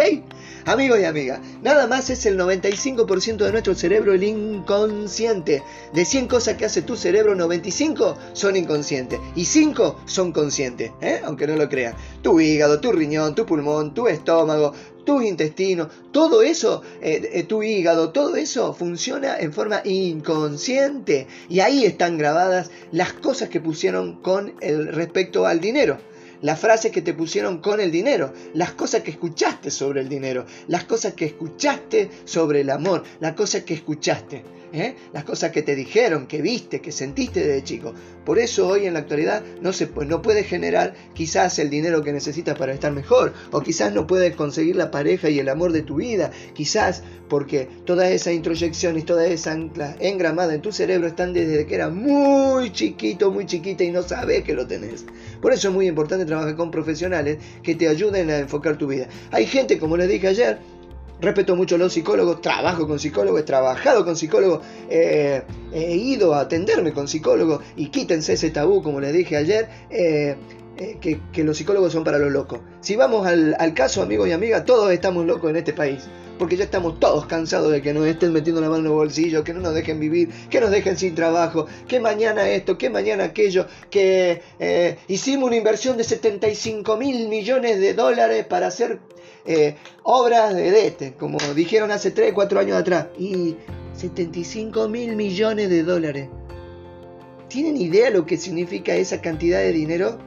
Amigos 0.65 0.99
y 0.99 1.05
amigas, 1.05 1.39
nada 1.61 1.87
más 1.87 2.09
es 2.09 2.25
el 2.25 2.37
95% 2.37 3.37
de 3.37 3.51
nuestro 3.51 3.75
cerebro 3.75 4.13
el 4.13 4.23
inconsciente. 4.23 5.63
De 5.93 6.05
100 6.05 6.27
cosas 6.27 6.57
que 6.57 6.65
hace 6.65 6.81
tu 6.81 6.95
cerebro, 6.95 7.35
95 7.35 8.17
son 8.33 8.55
inconscientes 8.55 9.19
y 9.35 9.45
5 9.45 10.01
son 10.05 10.31
conscientes, 10.31 10.91
¿eh? 11.01 11.21
aunque 11.23 11.47
no 11.47 11.55
lo 11.55 11.69
crean. 11.69 11.95
Tu 12.21 12.39
hígado, 12.39 12.79
tu 12.79 12.91
riñón, 12.91 13.35
tu 13.35 13.45
pulmón, 13.45 13.93
tu 13.93 14.07
estómago, 14.07 14.73
tus 15.09 15.25
intestinos, 15.25 15.87
todo 16.11 16.43
eso, 16.43 16.83
eh, 17.01 17.31
eh, 17.33 17.41
tu 17.41 17.63
hígado, 17.63 18.11
todo 18.11 18.35
eso 18.35 18.75
funciona 18.75 19.39
en 19.39 19.51
forma 19.51 19.81
inconsciente. 19.83 21.25
Y 21.49 21.61
ahí 21.61 21.83
están 21.83 22.19
grabadas 22.19 22.69
las 22.91 23.13
cosas 23.13 23.49
que 23.49 23.59
pusieron 23.59 24.21
con 24.21 24.53
el 24.61 24.89
respecto 24.89 25.47
al 25.47 25.61
dinero 25.61 25.97
las 26.41 26.57
frases 26.57 26.93
que 26.93 27.01
te 27.01 27.13
pusieron 27.13 27.57
con 27.57 27.81
el 27.81 27.91
dinero, 27.91 28.31
las 28.53 28.71
cosas 28.71 29.03
que 29.03 29.11
escuchaste 29.11 29.71
sobre 29.71 29.99
el 29.99 30.07
dinero, 30.07 30.45
las 30.69 30.85
cosas 30.85 31.13
que 31.13 31.25
escuchaste 31.25 32.09
sobre 32.23 32.61
el 32.61 32.69
amor, 32.69 33.03
las 33.19 33.33
cosas 33.33 33.63
que 33.63 33.73
escuchaste. 33.73 34.45
¿Eh? 34.73 34.95
las 35.13 35.23
cosas 35.23 35.51
que 35.51 35.61
te 35.61 35.75
dijeron, 35.75 36.27
que 36.27 36.41
viste, 36.41 36.81
que 36.81 36.91
sentiste 36.91 37.41
desde 37.41 37.63
chico. 37.63 37.93
Por 38.25 38.39
eso 38.39 38.67
hoy 38.67 38.85
en 38.85 38.93
la 38.93 38.99
actualidad 38.99 39.43
no, 39.61 39.73
se, 39.73 39.89
no 40.05 40.21
puedes 40.21 40.45
generar 40.45 40.93
quizás 41.13 41.59
el 41.59 41.69
dinero 41.69 42.03
que 42.03 42.13
necesitas 42.13 42.57
para 42.57 42.73
estar 42.73 42.91
mejor, 42.91 43.33
o 43.51 43.61
quizás 43.61 43.93
no 43.93 44.07
puedes 44.07 44.35
conseguir 44.35 44.75
la 44.75 44.91
pareja 44.91 45.29
y 45.29 45.39
el 45.39 45.49
amor 45.49 45.71
de 45.71 45.81
tu 45.81 45.95
vida, 45.95 46.31
quizás 46.53 47.03
porque 47.29 47.69
toda 47.85 48.09
esa 48.09 48.31
introyección 48.31 48.97
y 48.97 49.03
toda 49.03 49.25
esa 49.27 49.51
ancla 49.51 49.95
engramada 49.99 50.53
en 50.53 50.61
tu 50.61 50.71
cerebro 50.71 51.07
están 51.07 51.33
desde 51.33 51.65
que 51.65 51.75
era 51.75 51.89
muy 51.89 52.71
chiquito, 52.71 53.31
muy 53.31 53.45
chiquita 53.45 53.83
y 53.83 53.91
no 53.91 54.03
sabes 54.03 54.43
que 54.43 54.53
lo 54.53 54.67
tenés. 54.67 55.05
Por 55.41 55.53
eso 55.53 55.69
es 55.69 55.73
muy 55.73 55.87
importante 55.87 56.25
trabajar 56.25 56.55
con 56.55 56.71
profesionales 56.71 57.37
que 57.63 57.75
te 57.75 57.87
ayuden 57.87 58.29
a 58.29 58.39
enfocar 58.39 58.77
tu 58.77 58.87
vida. 58.87 59.07
Hay 59.31 59.45
gente, 59.45 59.77
como 59.77 59.95
les 59.95 60.09
dije 60.09 60.27
ayer, 60.27 60.59
respeto 61.21 61.55
mucho 61.55 61.75
a 61.75 61.77
los 61.77 61.93
psicólogos, 61.93 62.41
trabajo 62.41 62.87
con 62.87 62.99
psicólogos, 62.99 63.41
he 63.41 63.43
trabajado 63.43 64.05
con 64.05 64.15
psicólogos, 64.15 64.61
eh, 64.89 65.43
he 65.73 65.95
ido 65.95 66.33
a 66.33 66.41
atenderme 66.41 66.93
con 66.93 67.07
psicólogos 67.07 67.61
y 67.75 67.89
quítense 67.89 68.33
ese 68.33 68.51
tabú, 68.51 68.81
como 68.81 68.99
les 68.99 69.13
dije 69.13 69.35
ayer, 69.35 69.67
eh, 69.89 70.35
eh, 70.77 71.19
que, 71.33 71.43
los 71.43 71.57
psicólogos 71.57 71.91
son 71.91 72.03
para 72.03 72.19
los 72.19 72.31
locos. 72.31 72.61
Si 72.79 72.95
vamos 72.95 73.27
al, 73.27 73.55
al 73.59 73.73
caso, 73.73 74.01
amigos 74.01 74.29
y 74.29 74.31
amigas, 74.31 74.63
todos 74.63 74.91
estamos 74.91 75.25
locos 75.25 75.49
en 75.49 75.57
este 75.57 75.73
país 75.73 76.07
porque 76.37 76.55
ya 76.55 76.63
estamos 76.63 77.01
todos 77.01 77.25
cansados 77.25 77.69
de 77.69 77.81
que 77.81 77.93
nos 77.93 78.07
estén 78.07 78.31
metiendo 78.31 78.61
la 78.61 78.69
mano 78.69 78.79
en 78.79 78.85
el 78.85 78.91
bolsillo, 78.93 79.43
que 79.43 79.53
no 79.53 79.59
nos 79.59 79.73
dejen 79.73 79.99
vivir, 79.99 80.29
que 80.49 80.61
nos 80.61 80.71
dejen 80.71 80.97
sin 80.97 81.13
trabajo, 81.13 81.65
que 81.85 81.99
mañana 81.99 82.47
esto, 82.47 82.77
que 82.77 82.89
mañana 82.89 83.25
aquello, 83.25 83.67
que 83.89 84.41
hicimos 85.09 85.47
una 85.47 85.57
inversión 85.57 85.97
de 85.97 86.05
75 86.05 86.95
mil 86.95 87.27
millones 87.27 87.81
de 87.81 87.93
dólares 87.93 88.45
para 88.45 88.67
hacer 88.67 89.01
eh, 89.51 89.77
obras 90.03 90.53
de 90.53 90.69
DETE, 90.69 91.13
como 91.15 91.39
dijeron 91.55 91.89
hace 91.89 92.11
3, 92.11 92.33
4 92.33 92.59
años 92.59 92.77
atrás, 92.77 93.07
y 93.17 93.55
75 93.93 94.87
mil 94.87 95.15
millones 95.15 95.71
de 95.71 95.81
dólares. 95.81 96.29
¿Tienen 97.47 97.75
idea 97.75 98.11
lo 98.11 98.27
que 98.27 98.37
significa 98.37 98.93
esa 98.93 99.21
cantidad 99.21 99.57
de 99.57 99.71
dinero? 99.71 100.19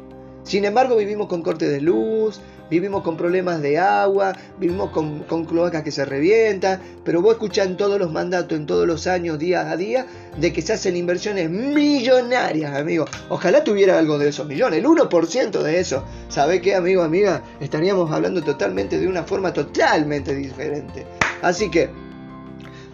Sin 0.42 0.64
embargo, 0.64 0.96
vivimos 0.96 1.28
con 1.28 1.42
corte 1.42 1.68
de 1.68 1.80
luz, 1.80 2.40
vivimos 2.72 3.02
con 3.02 3.18
problemas 3.18 3.60
de 3.60 3.78
agua, 3.78 4.32
vivimos 4.58 4.88
con, 4.92 5.24
con 5.24 5.44
cloacas 5.44 5.82
que 5.82 5.90
se 5.90 6.06
revientan, 6.06 6.80
pero 7.04 7.20
vos 7.20 7.32
escuchás 7.32 7.66
en 7.66 7.76
todos 7.76 7.98
los 7.98 8.10
mandatos, 8.10 8.56
en 8.58 8.64
todos 8.64 8.86
los 8.86 9.06
años, 9.06 9.38
día 9.38 9.70
a 9.70 9.76
día, 9.76 10.06
de 10.38 10.54
que 10.54 10.62
se 10.62 10.72
hacen 10.72 10.96
inversiones 10.96 11.50
millonarias, 11.50 12.74
amigo. 12.74 13.04
Ojalá 13.28 13.62
tuviera 13.62 13.98
algo 13.98 14.16
de 14.16 14.30
esos 14.30 14.46
millones, 14.46 14.78
el 14.78 14.86
1% 14.86 15.62
de 15.62 15.80
eso. 15.80 16.02
¿Sabe 16.30 16.62
qué, 16.62 16.74
amigo, 16.74 17.02
amiga? 17.02 17.42
Estaríamos 17.60 18.10
hablando 18.10 18.40
totalmente 18.40 18.98
de 18.98 19.06
una 19.06 19.24
forma 19.24 19.52
totalmente 19.52 20.34
diferente. 20.34 21.04
Así 21.42 21.70
que 21.70 21.90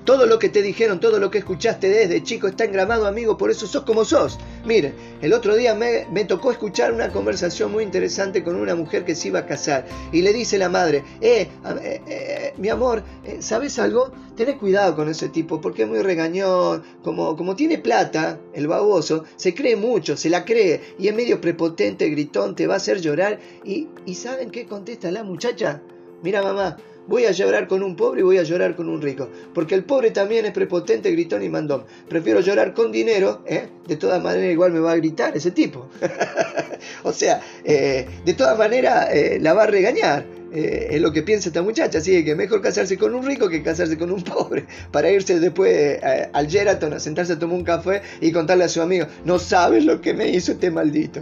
todo 0.08 0.26
lo 0.26 0.38
que 0.38 0.48
te 0.48 0.62
dijeron, 0.62 1.00
todo 1.00 1.20
lo 1.20 1.30
que 1.30 1.36
escuchaste 1.36 1.88
desde 1.88 2.22
chico 2.22 2.48
está 2.48 2.64
engramado, 2.64 3.06
amigo, 3.06 3.36
por 3.36 3.50
eso 3.50 3.66
sos 3.66 3.84
como 3.84 4.04
sos. 4.04 4.38
Mire, 4.68 4.92
el 5.22 5.32
otro 5.32 5.56
día 5.56 5.74
me, 5.74 6.24
tocó 6.26 6.52
escuchar 6.52 6.92
una 6.92 7.10
conversación 7.10 7.72
muy 7.72 7.84
interesante 7.84 8.44
con 8.44 8.54
una 8.54 8.74
mujer 8.74 9.06
que 9.06 9.14
se 9.14 9.28
iba 9.28 9.38
a 9.38 9.46
casar 9.46 9.86
y 10.12 10.20
le 10.20 10.30
dice 10.34 10.58
la 10.58 10.68
madre, 10.68 11.04
eh, 11.22 11.48
eh, 11.82 12.02
eh 12.06 12.54
mi 12.58 12.68
amor, 12.68 13.02
eh, 13.24 13.38
¿sabes 13.40 13.78
algo? 13.78 14.12
Tenés 14.36 14.56
cuidado 14.56 14.94
con 14.94 15.08
ese 15.08 15.30
tipo 15.30 15.58
porque 15.58 15.84
es 15.84 15.88
muy 15.88 16.02
regañón, 16.02 16.82
como, 17.02 17.34
como 17.34 17.56
tiene 17.56 17.78
plata, 17.78 18.38
el 18.52 18.66
baboso, 18.66 19.24
se 19.36 19.54
cree 19.54 19.74
mucho, 19.74 20.18
se 20.18 20.28
la 20.28 20.44
cree 20.44 20.82
y 20.98 21.08
es 21.08 21.14
medio 21.14 21.40
prepotente, 21.40 22.10
gritón, 22.10 22.54
te 22.54 22.66
va 22.66 22.74
a 22.74 22.76
hacer 22.76 23.00
llorar 23.00 23.38
y, 23.64 23.88
¿y 24.04 24.16
¿saben 24.16 24.50
qué 24.50 24.66
contesta 24.66 25.10
la 25.10 25.24
muchacha? 25.24 25.80
Mira 26.22 26.42
mamá, 26.42 26.76
Voy 27.08 27.24
a 27.24 27.32
llorar 27.32 27.66
con 27.66 27.82
un 27.82 27.96
pobre 27.96 28.20
y 28.20 28.22
voy 28.22 28.38
a 28.38 28.42
llorar 28.42 28.76
con 28.76 28.88
un 28.88 29.00
rico. 29.02 29.28
Porque 29.54 29.74
el 29.74 29.82
pobre 29.84 30.10
también 30.10 30.44
es 30.44 30.52
prepotente, 30.52 31.10
gritón 31.10 31.42
y 31.42 31.48
mandón. 31.48 31.84
Prefiero 32.08 32.40
llorar 32.40 32.74
con 32.74 32.92
dinero, 32.92 33.42
¿eh? 33.46 33.68
de 33.86 33.96
todas 33.96 34.22
maneras 34.22 34.52
igual 34.52 34.72
me 34.72 34.80
va 34.80 34.92
a 34.92 34.96
gritar 34.96 35.36
ese 35.36 35.50
tipo. 35.50 35.88
o 37.02 37.12
sea, 37.12 37.40
eh, 37.64 38.06
de 38.24 38.34
todas 38.34 38.58
maneras 38.58 39.08
eh, 39.10 39.38
la 39.40 39.54
va 39.54 39.64
a 39.64 39.66
regañar. 39.66 40.37
Eh, 40.52 40.88
es 40.92 41.00
lo 41.00 41.12
que 41.12 41.22
piensa 41.22 41.50
esta 41.50 41.62
muchacha, 41.62 41.98
así 41.98 42.24
que 42.24 42.34
mejor 42.34 42.62
casarse 42.62 42.96
con 42.96 43.14
un 43.14 43.26
rico 43.26 43.48
que 43.48 43.62
casarse 43.62 43.98
con 43.98 44.10
un 44.10 44.22
pobre, 44.24 44.66
para 44.90 45.10
irse 45.10 45.38
después 45.40 45.70
eh, 46.02 46.30
al 46.32 46.48
Geraton 46.48 46.94
a 46.94 47.00
sentarse 47.00 47.34
a 47.34 47.38
tomar 47.38 47.56
un 47.56 47.64
café 47.64 48.02
y 48.20 48.32
contarle 48.32 48.64
a 48.64 48.68
su 48.68 48.80
amigo, 48.80 49.06
no 49.24 49.38
sabes 49.38 49.84
lo 49.84 50.00
que 50.00 50.14
me 50.14 50.28
hizo 50.28 50.52
este 50.52 50.70
maldito. 50.70 51.20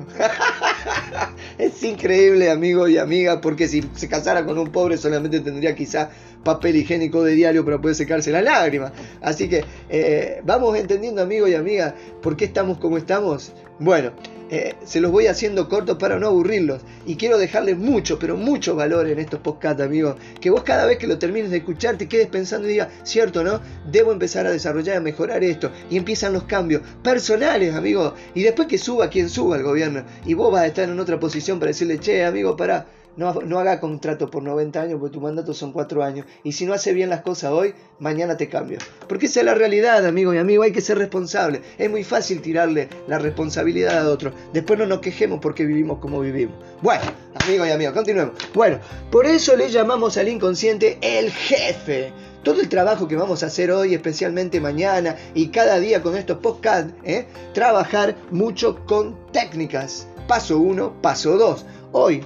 es 1.59 1.83
increíble, 1.83 2.51
amigo 2.51 2.87
y 2.87 2.99
amiga, 2.99 3.41
porque 3.41 3.67
si 3.67 3.85
se 3.97 4.09
casara 4.09 4.45
con 4.45 4.59
un 4.59 4.71
pobre 4.71 4.97
solamente 4.97 5.41
tendría 5.41 5.75
quizá 5.75 6.11
papel 6.45 6.77
higiénico 6.77 7.25
de 7.25 7.35
diario 7.35 7.65
para 7.65 7.81
poder 7.81 7.97
secarse 7.97 8.31
la 8.31 8.43
lágrima. 8.43 8.93
Así 9.21 9.49
que 9.49 9.65
eh, 9.89 10.41
vamos 10.45 10.79
entendiendo, 10.79 11.21
amigo 11.21 11.49
y 11.49 11.55
amiga, 11.55 11.95
por 12.23 12.37
qué 12.37 12.45
estamos 12.45 12.79
como 12.79 12.97
estamos. 12.97 13.53
Bueno, 13.81 14.13
eh, 14.51 14.75
se 14.85 15.01
los 15.01 15.11
voy 15.11 15.27
haciendo 15.27 15.69
cortos 15.69 15.99
para 15.99 16.19
no 16.19 16.29
aburrirlos. 16.29 16.83
Y 17.05 17.17
quiero 17.17 17.39
dejarles 17.39 17.77
mucho, 17.77 18.19
pero 18.19 18.37
mucho 18.37 18.77
valor 18.77 19.09
en 19.09 19.19
estos 19.19 19.41
podcasts, 19.41 19.83
amigos. 19.83 20.17
Que 20.41 20.51
vos 20.51 20.63
cada 20.63 20.87
vez 20.87 20.99
que 20.99 21.07
lo 21.07 21.19
termines 21.19 21.51
de 21.51 21.59
escuchar 21.59 21.99
te 21.99 22.09
quedes 22.09 22.29
pensando 22.29 22.69
y 22.69 22.73
digas, 22.73 22.89
cierto, 23.03 23.43
¿no? 23.43 23.61
Debo 23.91 24.13
empezar 24.13 24.47
a 24.47 24.51
desarrollar, 24.51 24.99
a 24.99 25.01
mejorar 25.01 25.43
esto. 25.43 25.71
Y 25.91 25.97
empiezan 25.97 26.33
los 26.33 26.45
cambios 26.45 26.83
personales, 27.03 27.75
amigos. 27.75 28.15
Y 28.35 28.43
después 28.43 28.69
que 28.69 28.79
suba 28.79 29.11
quien 29.11 29.29
suba 29.29 29.57
el 29.57 29.63
gobierno. 29.63 30.05
Y 30.25 30.35
vos 30.35 30.53
vas 30.53 30.63
a 30.63 30.67
estar 30.67 30.89
en 30.89 31.01
otra 31.01 31.19
posición 31.19 31.59
para 31.59 31.69
decirle, 31.69 31.99
che, 31.99 32.25
amigo, 32.25 32.57
para 32.57 32.87
no, 33.17 33.33
no, 33.35 33.59
haga 33.59 33.81
contrato 33.81 34.31
por 34.31 34.43
90 34.43 34.81
años 34.81 35.01
porque 35.01 35.15
tu 35.15 35.21
mandato 35.21 35.55
son 35.55 35.73
4 35.73 36.03
años. 36.03 36.27
Y 36.45 36.53
si 36.53 36.67
no 36.67 36.75
hace 36.75 36.93
bien 36.93 37.09
las 37.09 37.23
cosas 37.23 37.53
hoy, 37.53 37.75
mañana 37.99 38.37
te 38.37 38.49
cambio. 38.49 38.79
Porque 39.09 39.27
esa 39.27 39.41
es 39.41 39.47
la 39.47 39.55
realidad, 39.55 40.05
amigo 40.07 40.35
y 40.35 40.39
amigo. 40.39 40.63
Hay 40.63 40.73
que 40.73 40.81
ser 40.81 40.99
responsable. 40.99 41.63
Es 41.79 41.91
muy 41.91 42.05
fácil 42.05 42.43
tirarle 42.43 42.89
la 43.09 43.19
responsabilidad 43.19 44.07
a 44.07 44.11
otro. 44.11 44.33
Después 44.53 44.79
no 44.79 44.87
nos 44.87 45.01
quejemos 45.01 45.41
porque 45.41 45.65
vivimos 45.65 45.99
como 45.99 46.21
vivimos. 46.21 46.57
Bueno, 46.83 47.05
amigo 47.43 47.67
y 47.67 47.71
amigo, 47.71 47.93
continuemos. 47.93 48.35
Bueno, 48.55 48.79
por 49.11 49.27
eso 49.27 49.57
le 49.57 49.71
llamamos 49.71 50.17
al 50.17 50.29
inconsciente 50.29 50.99
el 51.01 51.31
jefe. 51.31 52.13
Todo 52.43 52.61
el 52.61 52.69
trabajo 52.69 53.09
que 53.09 53.17
vamos 53.17 53.43
a 53.43 53.47
hacer 53.47 53.73
hoy, 53.73 53.95
especialmente 53.95 54.61
mañana 54.61 55.17
y 55.35 55.49
cada 55.49 55.81
día 55.81 56.01
con 56.01 56.17
estos 56.17 56.39
podcasts, 56.39 56.93
¿eh? 57.03 57.27
trabajar 57.55 58.15
mucho 58.31 58.85
con 58.87 59.17
técnicas. 59.33 60.07
Paso 60.29 60.59
1, 60.59 61.03
paso 61.03 61.39
2. 61.39 61.67
Hoy 61.91 62.25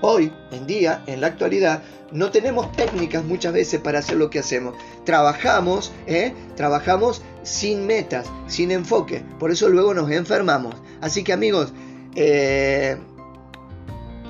Hoy 0.00 0.32
en 0.52 0.66
día, 0.66 1.02
en 1.06 1.20
la 1.20 1.28
actualidad, 1.28 1.82
no 2.12 2.30
tenemos 2.30 2.72
técnicas 2.72 3.24
muchas 3.24 3.52
veces 3.52 3.80
para 3.80 3.98
hacer 3.98 4.16
lo 4.16 4.30
que 4.30 4.38
hacemos. 4.38 4.74
Trabajamos, 5.04 5.92
¿eh? 6.06 6.32
trabajamos 6.56 7.22
sin 7.42 7.86
metas, 7.86 8.26
sin 8.46 8.70
enfoque. 8.70 9.22
Por 9.38 9.50
eso 9.50 9.68
luego 9.68 9.94
nos 9.94 10.10
enfermamos. 10.10 10.74
Así 11.00 11.24
que 11.24 11.32
amigos, 11.32 11.72
eh, 12.14 12.96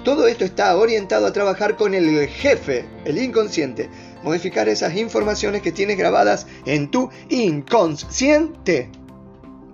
todo 0.04 0.26
esto 0.26 0.44
está 0.44 0.76
orientado 0.76 1.26
a 1.26 1.33
trabajar 1.33 1.76
con 1.76 1.94
el 1.94 2.26
jefe, 2.28 2.87
el 3.04 3.18
inconsciente. 3.18 3.90
Modificar 4.22 4.68
esas 4.68 4.96
informaciones 4.96 5.62
que 5.62 5.70
tienes 5.70 5.98
grabadas 5.98 6.46
en 6.66 6.90
tu 6.90 7.11
inconsciente. 7.28 8.90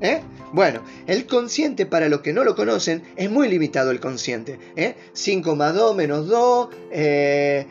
¿Eh? 0.00 0.20
Bueno, 0.54 0.82
el 1.08 1.26
consciente, 1.26 1.84
para 1.84 2.08
los 2.08 2.20
que 2.20 2.32
no 2.32 2.44
lo 2.44 2.54
conocen, 2.54 3.02
es 3.16 3.28
muy 3.28 3.48
limitado 3.48 3.90
el 3.90 3.98
consciente. 3.98 4.60
5 5.12 5.52
¿eh? 5.52 5.56
más 5.56 5.74
2 5.74 5.96
menos 5.96 6.28
2, 6.28 6.68
5 6.70 6.74
eh, 6.92 7.66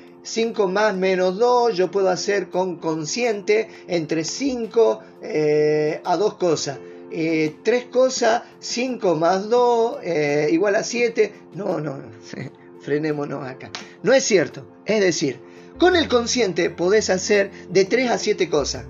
más 0.68 0.94
menos 0.94 1.38
2, 1.38 1.78
yo 1.78 1.90
puedo 1.90 2.10
hacer 2.10 2.50
con 2.50 2.76
consciente 2.76 3.70
entre 3.88 4.26
5 4.26 5.00
eh, 5.22 6.02
a 6.04 6.18
2 6.18 6.34
cosas. 6.34 6.78
3 7.10 7.86
cosas, 7.86 8.42
5 8.60 9.16
más 9.16 9.48
2 9.50 10.00
igual 10.52 10.76
a 10.76 10.84
7. 10.84 11.32
No, 11.54 11.80
no, 11.80 11.96
no, 11.96 12.04
frenémonos 12.82 13.48
acá. 13.48 13.72
No 14.02 14.12
es 14.12 14.26
cierto. 14.26 14.68
Es 14.86 15.00
decir, 15.00 15.40
con 15.80 15.96
el 15.96 16.10
consciente 16.10 16.70
podés 16.70 17.10
hacer 17.10 17.50
de 17.70 17.86
3 17.86 18.12
a 18.12 18.18
7 18.18 18.50
cosas. 18.50 18.84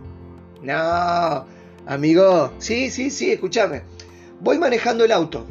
No, 0.63 1.45
Amigo, 1.85 2.53
sí, 2.59 2.89
sí, 2.89 3.09
sí, 3.09 3.31
escúchame. 3.31 3.81
Voy 4.39 4.57
manejando 4.57 5.03
el 5.03 5.11
auto, 5.11 5.45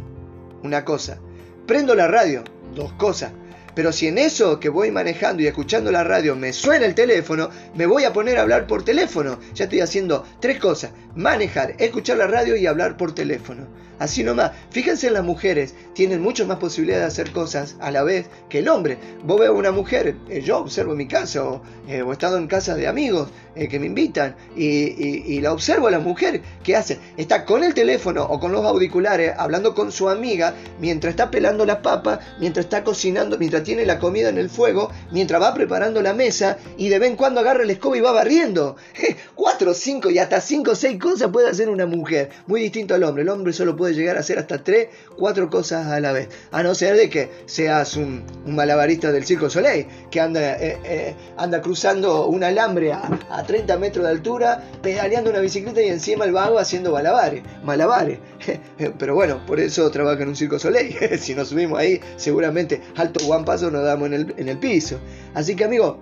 una 0.63 0.83
cosa. 0.83 1.19
Prendo 1.67 1.95
la 1.95 2.09
radio, 2.09 2.43
dos 2.75 2.95
cosas. 2.95 3.33
Pero 3.75 3.93
si 3.93 4.07
en 4.07 4.17
eso 4.17 4.59
que 4.59 4.71
voy 4.71 4.91
manejando 4.91 5.43
y 5.43 5.47
escuchando 5.47 5.91
la 5.91 6.05
radio 6.05 6.35
me 6.35 6.55
suena 6.55 6.87
el 6.87 6.95
teléfono, 6.95 7.51
me 7.75 7.85
voy 7.85 8.05
a 8.05 8.15
poner 8.15 8.39
a 8.39 8.43
hablar 8.43 8.67
por 8.67 8.83
teléfono. 8.83 9.39
Ya 9.55 9.65
estoy 9.65 9.81
haciendo 9.81 10.25
tres 10.41 10.59
cosas. 10.59 10.93
Manejar, 11.15 11.75
escuchar 11.79 12.17
la 12.17 12.27
radio 12.27 12.57
y 12.57 12.67
hablar 12.67 12.97
por 12.97 13.15
teléfono. 13.15 13.67
Así 13.99 14.25
nomás. 14.25 14.51
Fíjense 14.71 15.07
en 15.07 15.13
las 15.13 15.23
mujeres, 15.23 15.75
tienen 15.95 16.21
mucho 16.21 16.45
más 16.45 16.59
posibilidad 16.59 16.99
de 16.99 17.05
hacer 17.05 17.31
cosas 17.31 17.77
a 17.79 17.93
la 17.93 18.03
vez 18.03 18.27
que 18.49 18.59
el 18.59 18.69
hombre. 18.69 18.99
Vos 19.23 19.39
veo 19.39 19.55
una 19.55 19.71
mujer, 19.71 20.17
eh, 20.29 20.41
yo 20.41 20.59
observo 20.59 20.93
en 20.93 20.99
mi 20.99 21.07
casa 21.07 21.45
o, 21.45 21.63
eh, 21.87 22.03
he 22.05 22.13
estado 22.13 22.37
en 22.37 22.49
casa 22.49 22.75
de 22.75 22.89
amigos 22.89 23.29
eh, 23.55 23.69
que 23.69 23.79
me 23.79 23.87
invitan 23.87 24.37
y, 24.57 25.41
la 25.41 25.53
observo 25.53 25.89
a 25.89 25.91
la 25.91 25.99
mujer 25.99 26.41
que 26.63 26.77
hace, 26.77 26.99
está 27.17 27.45
con 27.45 27.65
el 27.65 27.75
teléfono 27.75 28.23
o 28.25 28.39
con 28.39 28.53
los 28.53 28.65
auriculares 28.65 29.35
hablando 29.37 29.75
con 29.75 29.91
su 29.91 30.09
amiga 30.09 30.55
mientras 30.79 31.11
está 31.11 31.31
pelando 31.31 31.67
la 31.67 31.83
papa, 31.83 32.21
mientras 32.39 32.67
está 32.67 32.85
cocinando, 32.85 33.39
mientras 33.39 33.65
tiene 33.65 33.85
la 33.85 33.99
comida 33.99 34.29
en 34.29 34.39
el 34.39 34.49
fuego, 34.49 34.91
mientras 35.11 35.43
va 35.43 35.53
preparando 35.55 36.01
la 36.01 36.15
mesa 36.15 36.59
y 36.77 36.89
de 36.89 36.99
vez 36.99 37.11
en 37.11 37.17
cuando 37.17 37.41
agarra 37.41 37.65
el 37.65 37.71
escoba 37.71 37.97
y 37.97 38.01
va 38.01 38.13
barriendo. 38.13 38.77
Cuatro, 39.35 39.75
cinco 39.75 40.11
y 40.11 40.19
hasta 40.19 40.41
cinco 40.41 40.73
o 40.73 40.75
seis 40.75 40.99
cosas 41.01 41.31
puede 41.31 41.49
hacer 41.49 41.69
una 41.69 41.87
mujer, 41.87 42.31
muy 42.47 42.61
distinto 42.61 42.95
al 42.95 43.03
hombre. 43.03 43.23
El 43.23 43.29
hombre 43.29 43.53
solo 43.53 43.77
puede 43.77 43.95
llegar 43.95 44.17
a 44.17 44.21
hacer 44.21 44.39
hasta 44.39 44.63
3, 44.63 44.89
4 45.17 45.51
cosas 45.51 45.87
a 45.87 46.01
la 46.01 46.13
vez. 46.13 46.29
A 46.51 46.63
no 46.63 46.75
ser 46.75 46.97
de 46.97 47.11
que 47.11 47.31
seas 47.47 47.97
un, 47.97 48.25
malabarista 48.47 49.13
del 49.13 49.25
Circo 49.25 49.51
Soleil, 49.51 49.87
que 50.11 50.21
anda, 50.21 50.57
eh, 50.57 50.79
eh, 50.85 51.15
anda 51.37 51.61
cruzando 51.61 52.27
un 52.27 52.45
alambre 52.45 52.93
a, 52.93 53.42
30 53.45 53.79
metros 53.79 54.05
de 54.05 54.11
altura, 54.11 54.63
pedaleando 54.83 55.31
una 55.31 55.41
bicicleta 55.41 55.83
y 55.83 55.89
encima 55.89 56.25
el 56.25 56.33
vago 56.33 56.59
haciendo 56.59 56.93
malabares. 56.93 57.43
malabares. 57.63 58.19
Pero 58.99 59.15
bueno, 59.15 59.45
por 59.47 59.61
eso 59.61 59.91
trabaja 59.91 60.23
en 60.23 60.31
un 60.31 60.37
Circo 60.37 60.59
Soleil. 60.59 60.97
si 61.19 61.35
nos 61.35 61.49
subimos 61.49 61.79
ahí, 61.79 62.01
seguramente 62.17 62.81
alto 62.97 63.21
paso 63.45 63.71
nos 63.71 63.85
damos 63.85 64.07
en 64.07 64.15
el, 64.15 64.35
en 64.37 64.49
el 64.49 64.59
piso. 64.59 64.99
Así 65.35 65.57
que 65.57 65.65
amigo, 65.65 65.99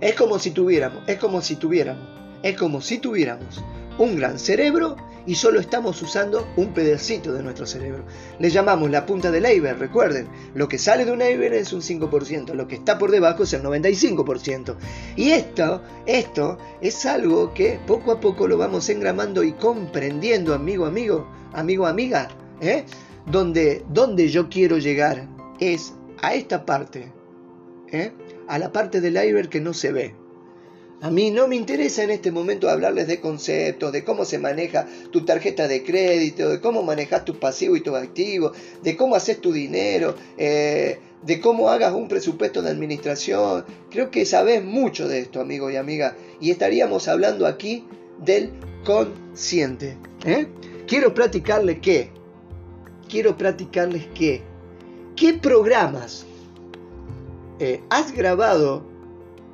es 0.00 0.14
como 0.14 0.38
si 0.38 0.50
tuviéramos, 0.50 1.02
es 1.06 1.18
como 1.18 1.40
si 1.40 1.56
tuviéramos, 1.56 2.06
es 2.42 2.56
como 2.56 2.80
si 2.80 2.98
tuviéramos 2.98 3.62
un 3.98 4.16
gran 4.16 4.38
cerebro 4.38 4.96
y 5.26 5.34
solo 5.34 5.60
estamos 5.60 6.00
usando 6.02 6.46
un 6.56 6.72
pedacito 6.72 7.32
de 7.32 7.42
nuestro 7.42 7.66
cerebro. 7.66 8.04
Le 8.38 8.50
llamamos 8.50 8.90
la 8.90 9.06
punta 9.06 9.30
del 9.30 9.46
iceberg, 9.46 9.78
recuerden, 9.78 10.28
lo 10.54 10.68
que 10.68 10.78
sale 10.78 11.04
de 11.04 11.12
un 11.12 11.22
iceberg 11.22 11.54
es 11.54 11.72
un 11.72 11.80
5%, 11.80 12.54
lo 12.54 12.68
que 12.68 12.76
está 12.76 12.98
por 12.98 13.10
debajo 13.10 13.44
es 13.44 13.52
el 13.52 13.62
95%. 13.62 14.76
Y 15.16 15.30
esto, 15.30 15.82
esto 16.06 16.58
es 16.80 17.06
algo 17.06 17.54
que 17.54 17.78
poco 17.86 18.12
a 18.12 18.20
poco 18.20 18.48
lo 18.48 18.58
vamos 18.58 18.88
engramando 18.88 19.42
y 19.42 19.52
comprendiendo, 19.52 20.54
amigo, 20.54 20.86
amigo, 20.86 21.26
amigo, 21.52 21.86
amiga, 21.86 22.28
¿eh? 22.60 22.84
donde, 23.26 23.84
donde 23.88 24.28
yo 24.28 24.48
quiero 24.48 24.78
llegar 24.78 25.28
es 25.60 25.94
a 26.20 26.34
esta 26.34 26.64
parte, 26.64 27.12
¿eh? 27.90 28.12
a 28.48 28.58
la 28.58 28.72
parte 28.72 29.00
del 29.00 29.16
iceberg 29.16 29.48
que 29.48 29.60
no 29.60 29.74
se 29.74 29.92
ve. 29.92 30.21
A 31.02 31.10
mí 31.10 31.32
no 31.32 31.48
me 31.48 31.56
interesa 31.56 32.04
en 32.04 32.10
este 32.10 32.30
momento 32.30 32.70
hablarles 32.70 33.08
de 33.08 33.18
conceptos, 33.18 33.90
de 33.90 34.04
cómo 34.04 34.24
se 34.24 34.38
maneja 34.38 34.86
tu 35.10 35.24
tarjeta 35.24 35.66
de 35.66 35.82
crédito, 35.82 36.48
de 36.48 36.60
cómo 36.60 36.84
manejas 36.84 37.24
tus 37.24 37.38
pasivos 37.38 37.78
y 37.78 37.80
tus 37.80 37.96
activos, 37.96 38.56
de 38.84 38.96
cómo 38.96 39.16
haces 39.16 39.40
tu 39.40 39.52
dinero, 39.52 40.14
eh, 40.38 41.00
de 41.22 41.40
cómo 41.40 41.70
hagas 41.70 41.92
un 41.92 42.06
presupuesto 42.06 42.62
de 42.62 42.70
administración. 42.70 43.64
Creo 43.90 44.12
que 44.12 44.24
sabes 44.24 44.62
mucho 44.62 45.08
de 45.08 45.18
esto, 45.18 45.40
amigo 45.40 45.68
y 45.70 45.76
amiga, 45.76 46.16
y 46.40 46.52
estaríamos 46.52 47.08
hablando 47.08 47.48
aquí 47.48 47.84
del 48.24 48.52
consciente. 48.84 49.98
¿eh? 50.24 50.46
Quiero 50.86 51.14
platicarles 51.14 51.80
qué. 51.80 52.10
Quiero 53.08 53.36
platicarles 53.36 54.06
qué. 54.14 54.42
¿Qué 55.16 55.34
programas 55.34 56.26
eh, 57.58 57.80
has 57.90 58.12
grabado 58.12 58.91